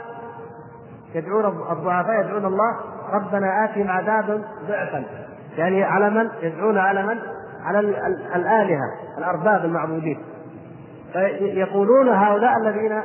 يدعون 1.14 1.46
الضعفاء 1.46 2.20
يدعون 2.20 2.44
الله 2.44 2.77
ربنا 3.12 3.64
آتهم 3.64 3.90
عذابا 3.90 4.42
ضعفا 4.68 5.05
يعني 5.57 5.85
على 5.85 6.11
من؟ 6.11 6.29
يدعون 6.42 6.79
على 6.79 7.03
من؟ 7.03 7.18
على 7.64 7.81
الآلهة 8.37 8.90
الأرباب 9.18 9.64
المعبودين 9.64 10.18
فيقولون 11.14 12.09
هؤلاء 12.09 12.57
الذين 12.57 13.03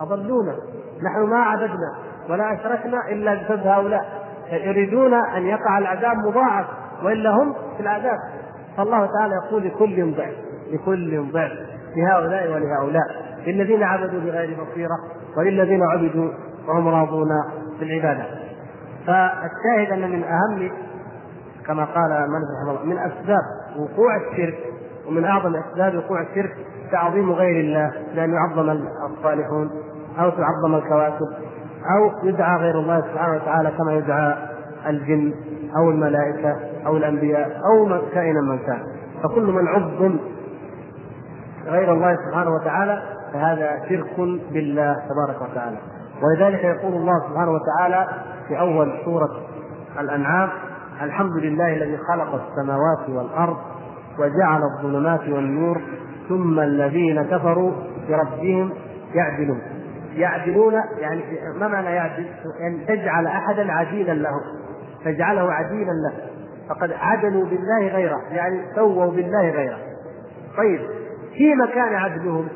أضلونا 0.00 0.56
نحن 1.02 1.30
ما 1.30 1.36
عبدنا 1.36 1.94
ولا 2.30 2.52
أشركنا 2.52 3.08
إلا 3.08 3.34
بسبب 3.34 3.66
هؤلاء 3.66 4.04
يريدون 4.52 5.14
أن 5.14 5.46
يقع 5.46 5.78
العذاب 5.78 6.16
مضاعف 6.16 6.66
وإلا 7.04 7.30
هم 7.30 7.54
في 7.76 7.82
العذاب. 7.82 8.18
فالله 8.76 9.06
تعالى 9.06 9.34
يقول 9.34 9.64
لكل 9.64 10.14
ضعف 10.14 10.34
لكل 10.72 11.22
ضعف 11.32 11.52
لهؤلاء 11.96 12.52
ولهؤلاء 12.52 13.06
للذين 13.46 13.82
عبدوا 13.82 14.20
بغير 14.20 14.56
بصيرة 14.64 14.98
وللذين 15.36 15.82
عبدوا 15.82 16.30
وهم 16.68 16.88
راضون 16.88 17.28
بالعباده 17.80 18.24
فالشاهد 19.06 19.92
أن 19.92 20.10
من 20.10 20.24
أهم 20.24 20.70
كما 21.66 21.84
قال 21.84 22.10
مالك 22.10 22.48
رحمه 22.60 22.70
الله 22.70 22.84
من 22.84 22.98
أسباب 22.98 23.42
وقوع 23.78 24.16
الشرك 24.16 24.58
ومن 25.08 25.24
أعظم 25.24 25.56
أسباب 25.56 25.94
وقوع 25.94 26.22
الشرك 26.22 26.56
تعظيم 26.92 27.32
غير 27.32 27.60
الله 27.60 27.92
بان 28.14 28.32
يعظم 28.34 28.70
الصالحون 29.10 29.70
أو 30.18 30.30
تعظم 30.30 30.74
الكواكب 30.74 31.26
أو 31.96 32.28
يدعى 32.28 32.56
غير 32.56 32.78
الله 32.78 33.00
سبحانه 33.00 33.36
وتعالى 33.36 33.70
كما 33.70 33.92
يدعى 33.94 34.34
الجن 34.86 35.34
أو 35.76 35.90
الملائكة 35.90 36.56
أو 36.86 36.96
الأنبياء 36.96 37.60
أو 37.64 37.98
كائنا 38.14 38.40
من 38.40 38.58
كان. 38.58 38.82
فكل 39.22 39.42
من 39.42 39.68
عظم 39.68 40.18
غير 41.66 41.92
الله 41.92 42.16
سبحانه 42.28 42.50
وتعالى 42.50 43.02
فهذا 43.32 43.70
شرك 43.88 44.16
بالله 44.52 44.96
تبارك 45.08 45.50
وتعالى. 45.50 45.76
ولذلك 46.22 46.64
يقول 46.64 46.92
الله 46.92 47.28
سبحانه 47.28 47.50
وتعالى 47.50 48.08
في 48.48 48.60
أول 48.60 48.92
سورة 49.04 49.30
الأنعام 50.00 50.48
الحمد 51.02 51.36
لله 51.36 51.74
الذي 51.74 51.96
خلق 51.96 52.42
السماوات 52.44 53.08
والأرض 53.08 53.56
وجعل 54.18 54.62
الظلمات 54.62 55.28
والنور 55.28 55.80
ثم 56.28 56.60
الذين 56.60 57.22
كفروا 57.22 57.72
بربهم 58.08 58.70
يعدلون. 59.14 59.60
يعدلون 60.14 60.74
يعني 60.98 61.22
ما 61.60 61.68
معنى 61.68 61.86
يعدل؟ 61.86 62.26
يعني 62.60 62.84
تجعل 62.84 63.26
أحدا 63.26 63.72
عديلا 63.72 64.12
له 64.12 64.30
تجعله 65.04 65.52
عديلا 65.52 65.90
له 65.90 66.12
فقد 66.68 66.92
عدلوا 66.92 67.44
بالله 67.44 67.88
غيره 67.88 68.20
يعني 68.30 68.60
سووا 68.74 69.06
بالله 69.06 69.50
غيره. 69.50 69.78
طيب 70.56 70.80
في 71.34 71.54
مكان 71.54 71.94
عدلهم؟ 71.94 72.48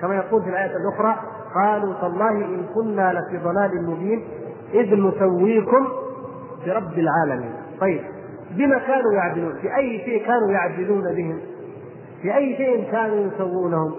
كما 0.00 0.14
يقول 0.16 0.42
في 0.42 0.48
الآية 0.48 0.72
الأخرى 0.76 1.16
قالوا 1.54 1.94
تالله 2.00 2.30
إن 2.30 2.66
كنا 2.74 3.12
لفي 3.12 3.44
ضلال 3.44 3.90
مبين 3.90 4.24
إذ 4.74 4.94
نسويكم 4.94 5.88
برب 6.66 6.98
العالمين. 6.98 7.54
طيب 7.80 8.00
بما 8.56 8.78
كانوا 8.78 9.12
يعدلون 9.12 9.54
في 9.60 9.76
أي 9.76 9.98
شيء 10.04 10.26
كانوا 10.26 10.50
يعدلون 10.50 11.14
بهم؟ 11.14 11.38
في 12.22 12.36
أي 12.36 12.56
شيء 12.56 12.90
كانوا 12.92 13.26
يسوونهم؟ 13.26 13.94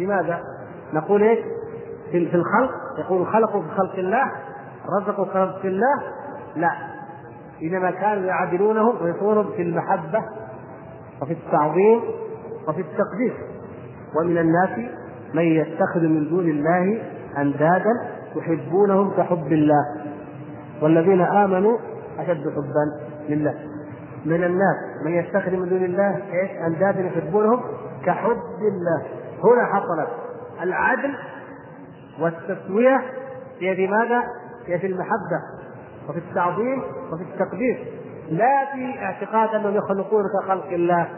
لماذا؟ 0.00 0.40
نقول 0.92 1.22
إيش؟ 1.22 1.38
في 2.10 2.18
الخلق؟ 2.18 2.70
يقول 2.98 3.26
خلقوا 3.26 3.62
بخلق 3.62 3.94
الله 3.98 4.32
رزقوا 5.00 5.24
بخلق 5.24 5.60
الله؟ 5.64 6.02
لا. 6.56 6.72
إنما 7.62 7.90
كانوا 7.90 8.24
يعدلونهم 8.24 8.94
ويصونهم 9.02 9.50
في 9.56 9.62
المحبة 9.62 10.24
وفي 11.22 11.32
التعظيم 11.32 12.00
وفي 12.68 12.80
التقديس. 12.80 13.32
ومن 14.20 14.38
الناس 14.38 14.90
من 15.34 15.42
يتخذ 15.42 16.00
من 16.00 16.28
دون 16.28 16.48
الله 16.48 17.02
أندادا 17.38 18.10
يحبونهم 18.36 19.10
كحب 19.10 19.52
الله. 19.52 19.84
والذين 20.82 21.20
آمنوا 21.20 21.78
أشد 22.18 22.44
حبا. 22.48 23.09
لله. 23.30 23.54
من 24.24 24.44
الناس 24.44 24.76
من 25.04 25.12
يتخذ 25.12 25.50
من 25.50 25.68
دون 25.68 25.84
الله 25.84 26.22
إيش؟ 26.32 26.50
أندادا 26.66 27.00
يحبونهم 27.00 27.60
كحب 28.06 28.40
الله. 28.60 29.02
هنا 29.44 29.66
حصلت 29.66 30.08
العدل 30.62 31.14
والتسوية 32.20 33.00
هي 33.60 33.86
ماذا؟ 33.86 34.22
في 34.66 34.86
المحبة 34.86 35.40
وفي 36.08 36.18
التعظيم 36.18 36.82
وفي 37.12 37.22
التقدير. 37.22 37.86
لا 38.30 38.66
في 38.74 39.02
اعتقاد 39.02 39.54
أنهم 39.54 39.74
يخلقون 39.74 40.24
كخلق 40.42 40.66
الله 40.66 41.08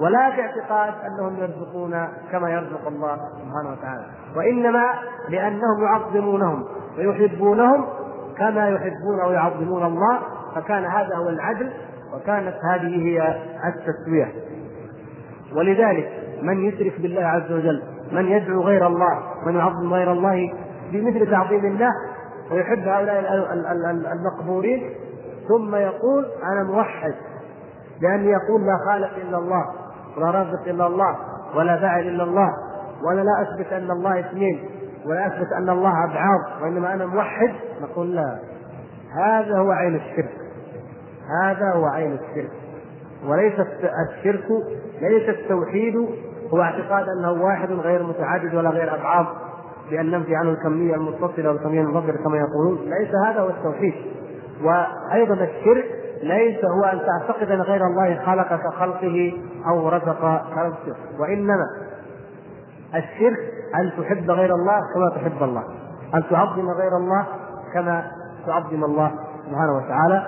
ولا 0.00 0.30
في 0.30 0.40
اعتقاد 0.40 0.94
أنهم 1.06 1.36
يرزقون 1.36 2.08
كما 2.32 2.50
يرزق 2.50 2.88
الله 2.88 3.16
سبحانه 3.16 3.72
وتعالى. 3.72 4.04
وإنما 4.36 4.84
لأنهم 5.28 5.82
يعظمونهم 5.82 6.64
ويحبونهم 6.98 7.86
كما 8.38 8.68
يحبون 8.68 9.20
ويعظمون 9.28 9.86
الله 9.86 10.18
فكان 10.54 10.84
هذا 10.84 11.16
هو 11.16 11.28
العدل 11.28 11.70
وكانت 12.14 12.54
هذه 12.72 13.02
هي 13.06 13.40
التسوية. 13.66 14.32
ولذلك 15.56 16.08
من 16.42 16.64
يشرك 16.64 17.00
بالله 17.00 17.22
عز 17.22 17.52
وجل 17.52 17.82
من 18.12 18.26
يدعو 18.26 18.62
غير 18.62 18.86
الله 18.86 19.18
من 19.46 19.56
يعظم 19.56 19.94
غير 19.94 20.12
الله 20.12 20.52
بمثل 20.92 21.30
تعظيم 21.30 21.64
الله 21.66 21.90
ويحب 22.50 22.78
هؤلاء 22.78 23.52
المقبورين 24.12 24.90
ثم 25.48 25.74
يقول 25.74 26.26
أنا 26.52 26.62
موحد 26.64 27.14
لأني 28.00 28.26
يقول 28.30 28.66
لا 28.66 28.78
خالق 28.86 29.10
إلا 29.16 29.38
الله 29.38 29.64
ولا 30.16 30.30
رازق 30.30 30.68
إلا 30.68 30.86
الله 30.86 31.16
ولا 31.56 31.76
فاعل 31.80 32.08
إلا 32.08 32.24
الله 32.24 32.50
وأنا 33.04 33.20
لا 33.20 33.42
أثبت 33.42 33.72
أن 33.72 33.90
الله 33.90 34.20
اثنين 34.20 34.68
ولا 35.06 35.26
أثبت 35.26 35.52
أن 35.58 35.68
الله 35.70 36.04
أبعاد 36.04 36.62
وإنما 36.62 36.94
أنا 36.94 37.06
موحد 37.06 37.54
نقول 37.82 38.14
لا. 38.14 38.38
هذا 39.24 39.58
هو 39.58 39.70
عين 39.70 39.94
الشرك. 39.96 40.39
هذا 41.42 41.72
هو 41.74 41.86
عين 41.86 42.12
الشرك. 42.12 42.50
وليس 43.26 43.54
الشرك 44.10 44.44
ليس 45.00 45.28
التوحيد 45.28 45.96
هو 46.52 46.62
اعتقاد 46.62 47.06
أنه 47.18 47.32
واحد 47.32 47.72
غير 47.72 48.02
متعدد 48.02 48.54
ولا 48.54 48.70
غير 48.70 48.94
أبعاد 48.94 49.26
بان 49.90 50.10
ننفي 50.10 50.36
عنه 50.36 50.50
الكمية 50.50 50.94
المتصلة 50.94 51.48
والكمية 51.50 51.80
المنفصله 51.80 52.24
كما 52.24 52.36
يقولون. 52.36 52.78
ليس 52.90 53.14
هذا 53.26 53.40
هو 53.40 53.48
التوحيد. 53.48 53.94
وأيضا 54.64 55.34
الشرك 55.34 55.84
ليس 56.22 56.64
هو 56.64 56.84
أن 56.84 57.00
تعتقد 57.06 57.50
أن 57.50 57.60
غير 57.60 57.86
الله 57.86 58.24
خلق 58.26 58.56
كخلقه 58.56 59.32
أو 59.66 59.88
رزق 59.88 60.20
خلقه 60.54 60.96
وإنما 61.18 61.66
الشرك 62.94 63.38
أن 63.74 63.92
تحب 63.98 64.30
غير 64.30 64.54
الله 64.54 64.80
كما 64.94 65.10
تحب 65.16 65.42
الله 65.42 65.64
أن 66.14 66.22
تعظم 66.30 66.70
غير 66.70 66.96
الله 66.96 67.26
كما 67.74 68.04
تعظم 68.46 68.84
الله 68.84 69.12
سبحانه 69.46 69.76
وتعالى. 69.76 70.26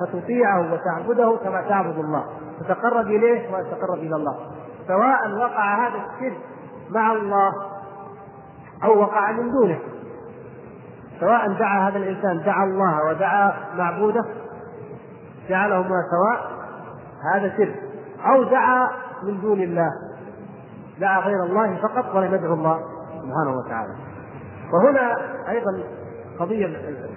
فتطيعه 0.00 0.72
وتعبده 0.72 1.36
كما 1.44 1.62
تعبد 1.68 1.98
الله 1.98 2.24
تتقرب 2.60 3.06
إليه 3.06 3.54
وتتقرب 3.54 3.98
إلى 3.98 4.16
الله. 4.16 4.36
سواء 4.88 5.30
وقع 5.38 5.88
هذا 5.88 5.96
الشرك 5.96 6.38
مع 6.90 7.12
الله 7.12 7.52
أو 8.84 9.00
وقع 9.00 9.32
من 9.32 9.50
دونه. 9.50 9.78
سواء 11.20 11.52
دعا 11.52 11.88
هذا 11.88 11.98
الإنسان 11.98 12.42
دعا 12.44 12.64
الله 12.64 13.08
ودعا 13.08 13.52
معبوده 13.74 14.24
جعلهما 15.48 16.02
سواء 16.10 16.50
هذا 17.34 17.56
شرك 17.56 17.82
أو 18.26 18.42
دعا 18.42 18.88
من 19.22 19.40
دون 19.40 19.60
الله 19.60 19.90
دعا 21.00 21.20
غير 21.20 21.44
الله 21.44 21.76
فقط 21.76 22.14
ولم 22.14 22.34
يدعو 22.34 22.54
الله 22.54 22.80
سبحانه 23.08 23.56
وتعالى. 23.58 23.94
وهنا 24.72 25.16
أيضا 25.48 25.82
قضية 26.38 26.66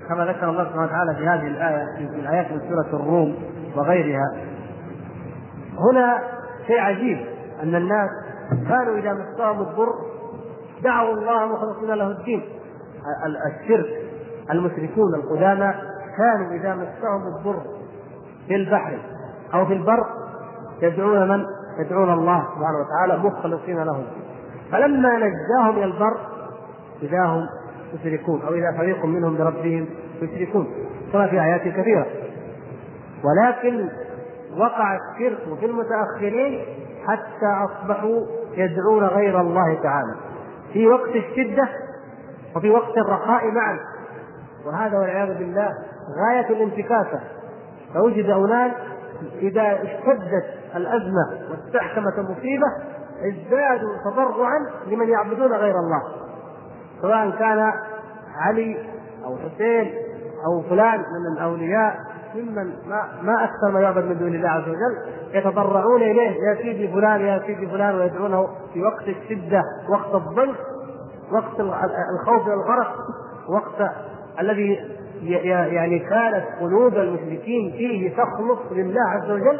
كما 0.10 0.26
ذكر 0.26 0.50
الله 0.50 0.64
سبحانه 0.64 0.84
وتعالى 0.84 1.16
في 1.16 1.28
هذه 1.28 1.48
الآية 1.48 1.86
في 1.98 2.20
الآيات 2.20 2.52
من 2.52 2.60
سورة 2.60 3.02
الروم 3.02 3.36
وغيرها. 3.76 4.36
هنا 5.78 6.18
شيء 6.68 6.80
عجيب 6.80 7.18
أن 7.64 7.76
الناس 7.76 8.10
كانوا 8.70 8.98
إذا 8.98 9.14
مسهم 9.14 9.62
الضر 9.62 9.94
دعوا 10.84 11.14
الله 11.14 11.46
مخلصين 11.46 11.90
له 11.90 12.08
الدين. 12.08 12.44
الشرك 13.62 14.12
المشركون 14.52 15.16
القدامى 15.16 15.74
كانوا 16.18 16.52
إذا 16.52 16.76
مسهم 16.76 17.28
الضر 17.38 17.62
في 18.48 18.56
البحر 18.56 19.00
أو 19.54 19.66
في 19.66 19.74
البر 19.74 20.06
يدعون 20.82 21.30
من؟ 21.30 21.46
يدعون 21.80 22.14
الله 22.14 22.40
سبحانه 22.40 22.78
وتعالى 22.80 23.24
مخلصين 23.24 23.84
له 23.84 24.04
فلما 24.72 25.18
نجاهم 25.18 25.78
إلى 25.78 25.86
البر 25.86 26.18
إذا 27.02 27.26
هم 27.26 27.48
يشركون 27.94 28.42
أو 28.42 28.54
إذا 28.54 28.78
فريق 28.78 29.06
منهم 29.06 29.38
بربهم 29.38 29.86
يشركون. 30.22 30.68
كما 31.14 31.28
في 31.28 31.42
آيات 31.42 31.62
كثيرة. 31.62 32.06
ولكن 33.24 33.90
وقع 34.58 34.96
الشرك 34.96 35.60
في 35.60 35.66
المتأخرين 35.66 36.66
حتى 37.08 37.66
أصبحوا 37.66 38.22
يدعون 38.58 39.04
غير 39.04 39.42
الله 39.42 39.82
تعالى. 39.84 40.16
في 40.74 40.88
وقت 40.88 41.16
الشدة 41.16 41.70
وفي 42.56 42.70
وقت 42.70 42.98
الرخاء 42.98 43.52
معا. 43.52 43.80
وهذا 44.66 45.00
والعياذ 45.00 45.38
بالله 45.38 45.70
غاية 46.28 46.50
الانتكاسة. 46.50 47.20
فوجد 47.94 48.26
اناس 48.26 48.72
إذا 49.42 49.74
اشتدت 49.74 50.46
الأزمة 50.76 51.40
واستحكمت 51.52 52.14
المصيبة 52.18 52.68
ازدادوا 53.22 53.98
تضرعا 54.06 54.60
لمن 54.88 55.10
يعبدون 55.10 55.54
غير 55.54 55.76
الله. 55.80 56.31
سواء 57.02 57.30
كان 57.30 57.72
علي 58.36 58.78
أو 59.26 59.38
حسين 59.38 59.94
أو 60.48 60.62
فلان 60.70 61.00
من 61.00 61.38
الأولياء 61.38 61.96
ممن 62.36 62.74
ما 62.88 63.08
ما 63.22 63.44
أكثر 63.44 63.72
ما 63.74 63.80
يعبد 63.82 64.06
من 64.06 64.18
دون 64.18 64.36
الله 64.36 64.50
عز 64.50 64.70
وجل 64.70 65.14
يتضرعون 65.34 66.02
إليه 66.02 66.32
يا 66.32 66.56
سيدي 66.62 66.88
فلان 66.88 67.22
يا 67.22 67.42
سيدي 67.46 67.68
فلان 67.68 67.96
ويدعونه 67.96 68.48
في 68.74 68.82
وقت 68.84 69.08
الشدة 69.08 69.62
وقت 69.90 70.16
الضنك 70.16 70.56
وقت 71.32 71.60
الخوف 72.20 72.48
والغرق 72.48 72.96
وقت 73.50 73.92
الذي 74.40 74.80
يعني 75.24 76.00
كانت 76.00 76.46
قلوب 76.62 76.94
المشركين 76.94 77.72
فيه 77.72 78.16
تخلص 78.16 78.60
لله 78.72 79.02
عز 79.10 79.32
وجل 79.32 79.60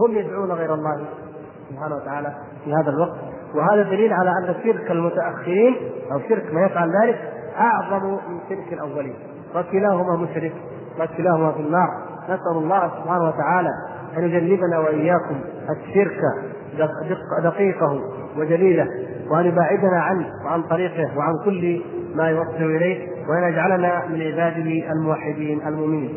هم 0.00 0.16
يدعون 0.16 0.52
غير 0.52 0.74
الله 0.74 1.04
سبحانه 1.70 1.96
وتعالى 1.96 2.34
في 2.64 2.74
هذا 2.74 2.90
الوقت. 2.90 3.18
وهذا 3.54 3.82
دليل 3.82 4.12
على 4.12 4.30
أن 4.30 4.54
شرك 4.64 4.90
المتأخرين 4.90 5.76
أو 6.12 6.20
شرك 6.28 6.54
ما 6.54 6.66
يفعل 6.66 6.90
ذلك 7.02 7.18
أعظم 7.58 8.10
من 8.12 8.38
شرك 8.48 8.72
الأولين. 8.72 9.14
وكلاهما 9.56 10.16
مشرك 10.16 10.52
وكلاهما 11.00 11.52
في 11.52 11.60
النار. 11.60 11.88
نسأل 12.24 12.56
الله 12.56 12.88
سبحانه 12.88 13.28
وتعالى 13.28 13.70
أن 14.16 14.24
يجنبنا 14.24 14.78
وإياكم 14.78 15.40
الشرك 15.70 16.20
دقيقه 17.42 18.00
وجليله 18.36 18.86
وأن 19.30 19.46
يباعدنا 19.46 20.00
عنه 20.00 20.26
وعن 20.44 20.62
طريقه 20.62 21.18
وعن 21.18 21.34
كل 21.44 21.82
ما 22.14 22.28
يوصل 22.30 22.76
إليه 22.76 23.08
وأن 23.28 23.52
يجعلنا 23.52 24.06
من 24.06 24.22
عباده 24.22 24.92
الموحدين 24.92 25.66
المؤمنين. 25.66 26.14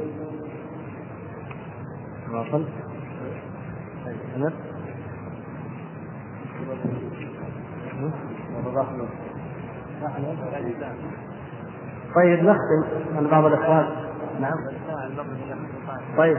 طيب 12.15 12.43
نختم. 12.43 12.83
عن 13.17 13.27
بعض 13.27 13.45
الاخوان 13.45 13.85
نعم. 14.41 14.53
طيب. 16.17 16.37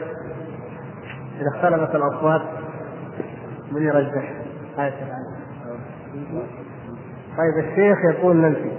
إذا 1.41 1.49
اختلفت 1.55 1.95
الأصوات 1.95 2.43
من 3.73 3.83
يرجح؟ 3.83 4.33
طيب 7.39 7.65
الشيخ 7.65 7.99
يقول 8.05 8.37
ننفي 8.37 8.71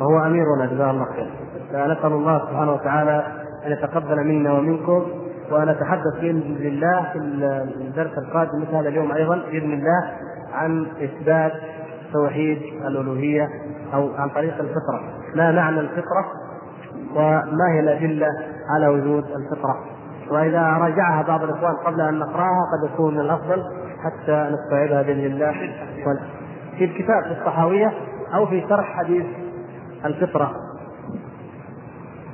وهو 0.00 0.26
أميرنا 0.26 0.66
جزاه 0.66 0.90
الله 0.90 1.04
خير. 1.04 1.30
فنسال 1.72 2.12
الله 2.12 2.38
سبحانه 2.38 2.72
وتعالى 2.72 3.42
أن 3.66 3.72
يتقبل 3.72 4.24
منا 4.24 4.52
ومنكم 4.52 5.06
ونتحدث 5.52 6.14
بإذن 6.20 6.56
الله 6.60 7.02
في 7.12 7.18
الدرس 7.18 8.18
القادم 8.18 8.62
مثل 8.62 8.74
هذا 8.74 8.88
اليوم 8.88 9.12
أيضا 9.12 9.36
بإذن 9.36 9.72
الله 9.72 10.12
عن 10.52 10.86
إثبات 11.02 11.52
توحيد 12.12 12.58
الألوهية 12.86 13.48
أو 13.94 14.14
عن 14.14 14.28
طريق 14.28 14.54
الفطرة. 14.60 15.02
ما 15.34 15.52
معنى 15.52 15.80
الفطرة 15.80 16.24
وما 17.14 17.72
هي 17.72 17.80
الأدلة 17.80 18.26
على 18.74 18.88
وجود 18.88 19.24
الفطرة. 19.24 19.84
وإذا 20.30 20.62
راجعها 20.62 21.22
بعض 21.22 21.42
الإخوان 21.42 21.74
قبل 21.74 22.00
أن 22.00 22.18
نقرأها 22.18 22.62
قد 22.72 22.92
يكون 22.92 23.14
من 23.14 23.20
الأفضل 23.20 23.62
حتى 24.04 24.50
نستوعبها 24.54 25.02
بإذن 25.02 25.26
الله. 25.26 25.52
في 26.78 26.84
الكتاب 26.84 27.22
في 27.22 27.40
الصحاوية 27.40 27.92
أو 28.34 28.46
في 28.46 28.64
شرح 28.68 28.96
حديث 28.98 29.26
الفطرة. 30.04 30.52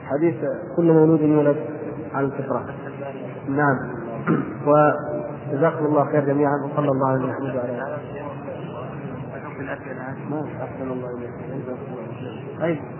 حديث 0.06 0.34
كل 0.76 0.92
مولود 0.92 1.20
يولد 1.20 1.56
على 2.14 2.26
الفطرة. 2.26 2.64
نعم. 3.48 3.98
وجزاكم 4.68 5.86
الله 5.86 6.04
خير 6.04 6.24
جميعا 6.24 6.54
وصلى 6.64 6.88
الله 6.88 7.08
على 7.08 7.18
محمد 7.18 7.56
وعلى 7.56 7.72
آله. 7.72 8.17
ما 10.30 10.48
أحسن 10.64 10.90
الله 10.90 11.10
إليك. 11.10 11.30
طيب. 12.60 12.97